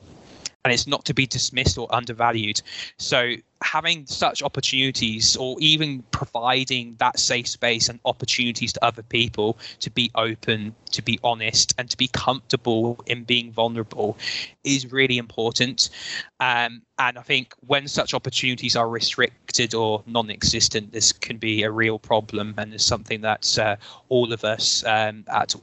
and 0.64 0.73
it's 0.73 0.87
not 0.87 1.05
to 1.07 1.14
be 1.14 1.27
dismissed 1.27 1.79
or 1.79 1.92
undervalued. 1.94 2.61
So 2.99 3.35
having 3.62 4.07
such 4.07 4.42
opportunities 4.42 5.37
or 5.37 5.57
even 5.61 6.03
providing 6.11 6.94
that 6.99 7.18
safe 7.18 7.49
space 7.49 7.88
and 7.88 7.99
opportunities 8.05 8.73
to 8.73 8.85
other 8.85 9.03
people 9.03 9.59
to 9.81 9.90
be 9.90 10.11
open 10.14 10.75
to 10.92 11.03
be 11.03 11.18
honest 11.25 11.75
and 11.77 11.90
to 11.90 11.97
be 11.97 12.09
comfortable 12.09 13.01
in 13.07 13.25
being 13.25 13.51
vulnerable 13.51 14.16
is 14.62 14.92
really 14.92 15.18
important 15.18 15.90
um, 16.38 16.83
and 16.99 17.18
i 17.18 17.23
think 17.23 17.53
when 17.66 17.88
such 17.88 18.14
opportunities 18.14 18.77
are 18.77 18.88
restricted 18.88 19.75
or 19.75 20.03
non-existent 20.07 20.92
this 20.92 21.12
can 21.12 21.37
be 21.37 21.64
a 21.64 21.71
real 21.71 21.99
problem 21.99 22.55
and 22.59 22.73
is 22.73 22.85
something 22.85 23.21
that 23.23 23.59
uh, 23.59 23.77
all 24.09 24.33
of 24.33 24.44
us 24.44 24.85
um, 24.85 25.25
at 25.29 25.55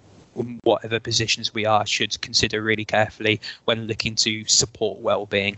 whatever 0.63 0.99
positions 0.99 1.53
we 1.53 1.65
are 1.65 1.85
should 1.85 2.19
consider 2.21 2.61
really 2.61 2.85
carefully 2.85 3.41
when 3.65 3.87
looking 3.87 4.15
to 4.15 4.45
support 4.45 4.99
well-being. 4.99 5.57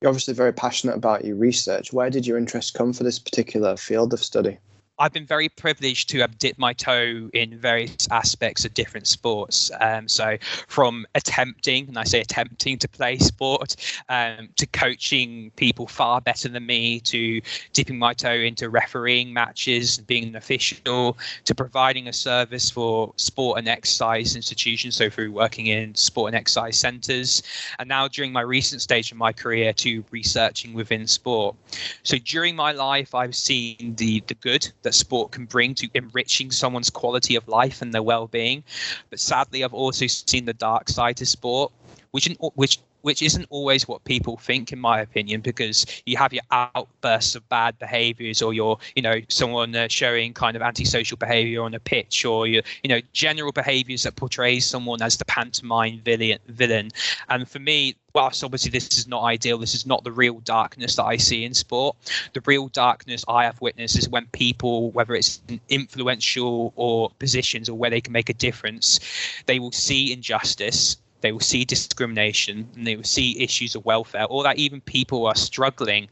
You're 0.00 0.10
obviously 0.10 0.34
very 0.34 0.52
passionate 0.52 0.96
about 0.96 1.24
your 1.24 1.36
research. 1.36 1.92
Where 1.92 2.10
did 2.10 2.26
your 2.26 2.38
interest 2.38 2.74
come 2.74 2.92
for 2.92 3.02
this 3.02 3.18
particular 3.18 3.76
field 3.76 4.12
of 4.12 4.22
study 4.22 4.58
I've 4.98 5.12
been 5.12 5.26
very 5.26 5.48
privileged 5.48 6.08
to 6.10 6.18
have 6.20 6.38
dipped 6.38 6.58
my 6.58 6.72
toe 6.72 7.30
in 7.32 7.56
various 7.58 8.08
aspects 8.10 8.64
of 8.64 8.74
different 8.74 9.06
sports. 9.06 9.70
Um, 9.80 10.08
so, 10.08 10.36
from 10.66 11.06
attempting, 11.14 11.88
and 11.88 11.98
I 11.98 12.04
say 12.04 12.20
attempting 12.20 12.78
to 12.78 12.88
play 12.88 13.18
sport, 13.18 13.76
um, 14.08 14.48
to 14.56 14.66
coaching 14.66 15.52
people 15.56 15.86
far 15.86 16.20
better 16.20 16.48
than 16.48 16.66
me, 16.66 16.98
to 17.00 17.40
dipping 17.72 17.98
my 17.98 18.12
toe 18.12 18.32
into 18.32 18.68
refereeing 18.68 19.32
matches, 19.32 19.98
being 19.98 20.24
an 20.24 20.36
official, 20.36 21.16
to 21.44 21.54
providing 21.54 22.08
a 22.08 22.12
service 22.12 22.68
for 22.68 23.12
sport 23.16 23.58
and 23.58 23.68
exercise 23.68 24.34
institutions. 24.34 24.96
So, 24.96 25.08
through 25.08 25.30
working 25.30 25.66
in 25.66 25.94
sport 25.94 26.30
and 26.30 26.36
exercise 26.36 26.76
centres, 26.76 27.42
and 27.78 27.88
now 27.88 28.08
during 28.08 28.32
my 28.32 28.40
recent 28.42 28.82
stage 28.82 29.12
of 29.12 29.18
my 29.18 29.32
career, 29.32 29.72
to 29.74 30.04
researching 30.10 30.74
within 30.74 31.06
sport. 31.06 31.54
So, 32.02 32.18
during 32.18 32.56
my 32.56 32.72
life, 32.72 33.14
I've 33.14 33.36
seen 33.36 33.94
the 33.96 34.22
the 34.26 34.34
good 34.34 34.72
that 34.88 34.94
sport 34.94 35.32
can 35.32 35.44
bring 35.44 35.74
to 35.74 35.88
enriching 35.92 36.50
someone's 36.50 36.88
quality 36.88 37.36
of 37.36 37.46
life 37.46 37.82
and 37.82 37.92
their 37.92 38.02
well-being. 38.02 38.64
But 39.10 39.20
sadly, 39.20 39.62
I've 39.62 39.74
also 39.74 40.06
seen 40.06 40.46
the 40.46 40.54
dark 40.54 40.88
side 40.88 41.18
to 41.18 41.26
sport, 41.26 41.72
which 42.12 42.34
which 42.54 42.78
which 43.08 43.22
isn't 43.22 43.46
always 43.48 43.88
what 43.88 44.04
people 44.04 44.36
think 44.36 44.70
in 44.70 44.78
my 44.78 45.00
opinion 45.00 45.40
because 45.40 45.86
you 46.04 46.14
have 46.14 46.30
your 46.30 46.42
outbursts 46.50 47.34
of 47.34 47.48
bad 47.48 47.78
behaviors 47.78 48.42
or 48.42 48.52
your 48.52 48.76
you 48.96 49.00
know 49.00 49.18
someone 49.28 49.74
uh, 49.74 49.88
showing 49.88 50.34
kind 50.34 50.54
of 50.56 50.60
antisocial 50.60 51.16
behavior 51.16 51.62
on 51.62 51.72
a 51.72 51.80
pitch 51.80 52.26
or 52.26 52.46
your 52.46 52.62
you 52.82 52.88
know 52.90 53.00
general 53.14 53.50
behaviors 53.50 54.02
that 54.02 54.14
portrays 54.16 54.66
someone 54.66 55.00
as 55.00 55.16
the 55.16 55.24
pantomime 55.24 55.98
villain 56.04 56.38
villain. 56.48 56.90
And 57.30 57.48
for 57.48 57.60
me 57.60 57.96
whilst 58.14 58.44
obviously 58.44 58.70
this 58.70 58.98
is 58.98 59.08
not 59.08 59.22
ideal 59.22 59.56
this 59.56 59.74
is 59.74 59.86
not 59.86 60.04
the 60.04 60.12
real 60.12 60.40
darkness 60.40 60.96
that 60.96 61.04
i 61.04 61.16
see 61.16 61.46
in 61.46 61.54
sport. 61.54 61.96
The 62.34 62.42
real 62.44 62.68
darkness 62.68 63.24
i 63.26 63.44
have 63.44 63.58
witnessed 63.62 63.96
is 63.96 64.06
when 64.10 64.26
people 64.32 64.90
whether 64.90 65.14
it's 65.14 65.40
influential 65.70 66.74
or 66.76 67.08
positions 67.18 67.70
or 67.70 67.78
where 67.78 67.88
they 67.88 68.02
can 68.02 68.12
make 68.12 68.28
a 68.28 68.34
difference 68.34 69.00
they 69.46 69.58
will 69.58 69.72
see 69.72 70.12
injustice 70.12 70.98
they 71.20 71.32
will 71.32 71.40
see 71.40 71.64
discrimination 71.64 72.68
and 72.76 72.86
they 72.86 72.96
will 72.96 73.04
see 73.04 73.40
issues 73.40 73.74
of 73.74 73.84
welfare 73.84 74.26
or 74.26 74.42
that 74.42 74.58
even 74.58 74.80
people 74.82 75.26
are 75.26 75.34
struggling 75.34 76.08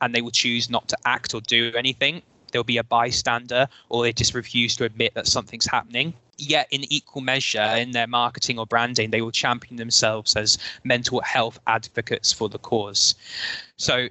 and 0.00 0.14
they 0.14 0.22
will 0.22 0.30
choose 0.30 0.70
not 0.70 0.88
to 0.88 0.96
act 1.04 1.34
or 1.34 1.40
do 1.40 1.72
anything 1.76 2.22
there'll 2.50 2.64
be 2.64 2.78
a 2.78 2.84
bystander 2.84 3.68
or 3.88 4.02
they 4.02 4.12
just 4.12 4.34
refuse 4.34 4.76
to 4.76 4.84
admit 4.84 5.14
that 5.14 5.26
something's 5.26 5.66
happening. 5.66 6.14
Yet 6.38 6.68
in 6.70 6.84
equal 6.92 7.22
measure 7.22 7.62
in 7.62 7.90
their 7.90 8.06
marketing 8.06 8.58
or 8.58 8.66
branding 8.66 9.10
they 9.10 9.20
will 9.20 9.32
champion 9.32 9.76
themselves 9.76 10.36
as 10.36 10.58
mental 10.84 11.20
health 11.22 11.58
advocates 11.66 12.32
for 12.32 12.48
the 12.48 12.58
cause. 12.58 13.14
So 13.76 14.08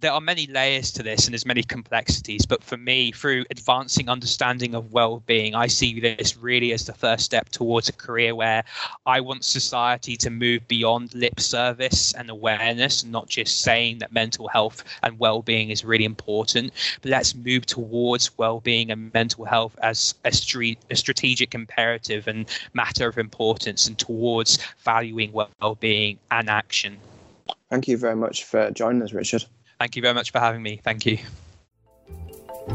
there 0.00 0.12
are 0.12 0.20
many 0.20 0.46
layers 0.46 0.90
to 0.92 1.02
this 1.02 1.26
and 1.26 1.34
there's 1.34 1.46
many 1.46 1.62
complexities 1.62 2.46
but 2.46 2.62
for 2.62 2.76
me 2.76 3.12
through 3.12 3.44
advancing 3.50 4.08
understanding 4.08 4.74
of 4.74 4.92
well-being 4.92 5.54
i 5.54 5.66
see 5.66 6.00
this 6.00 6.36
really 6.36 6.72
as 6.72 6.86
the 6.86 6.92
first 6.92 7.24
step 7.24 7.48
towards 7.50 7.88
a 7.88 7.92
career 7.92 8.34
where 8.34 8.64
i 9.06 9.20
want 9.20 9.44
society 9.44 10.16
to 10.16 10.30
move 10.30 10.66
beyond 10.68 11.14
lip 11.14 11.38
service 11.38 12.14
and 12.14 12.30
awareness 12.30 13.04
not 13.04 13.28
just 13.28 13.60
saying 13.60 13.98
that 13.98 14.12
mental 14.12 14.48
health 14.48 14.82
and 15.02 15.18
well-being 15.18 15.70
is 15.70 15.84
really 15.84 16.04
important 16.04 16.72
but 17.02 17.10
let's 17.10 17.34
move 17.34 17.66
towards 17.66 18.36
well-being 18.38 18.90
and 18.90 19.12
mental 19.12 19.44
health 19.44 19.78
as 19.82 20.14
a, 20.24 20.32
street, 20.32 20.78
a 20.90 20.96
strategic 20.96 21.54
imperative 21.54 22.26
and 22.26 22.46
matter 22.72 23.08
of 23.08 23.18
importance 23.18 23.86
and 23.86 23.98
towards 23.98 24.58
valuing 24.78 25.32
well-being 25.32 26.18
and 26.30 26.48
action. 26.48 26.96
Thank 27.68 27.88
you 27.88 27.96
very 27.96 28.16
much 28.16 28.44
for 28.44 28.70
joining 28.70 29.02
us 29.02 29.12
richard 29.12 29.44
Thank 29.80 29.96
you 29.96 30.02
very 30.02 30.12
much 30.12 30.30
for 30.30 30.38
having 30.38 30.62
me. 30.62 30.78
Thank 30.84 31.06
you. 31.06 31.18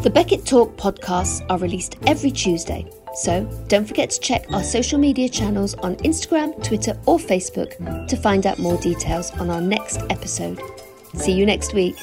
The 0.01 0.09
Beckett 0.09 0.43
Talk 0.45 0.75
podcasts 0.75 1.45
are 1.49 1.59
released 1.59 1.97
every 2.07 2.31
Tuesday, 2.31 2.89
so 3.13 3.45
don't 3.67 3.85
forget 3.85 4.09
to 4.09 4.19
check 4.19 4.51
our 4.51 4.63
social 4.63 4.97
media 4.97 5.29
channels 5.29 5.75
on 5.75 5.97
Instagram, 5.97 6.61
Twitter, 6.63 6.99
or 7.05 7.19
Facebook 7.19 8.07
to 8.07 8.17
find 8.17 8.47
out 8.47 8.57
more 8.57 8.77
details 8.79 9.31
on 9.33 9.51
our 9.51 9.61
next 9.61 10.01
episode. 10.09 10.59
See 11.13 11.31
you 11.31 11.45
next 11.45 11.75
week. 11.75 11.95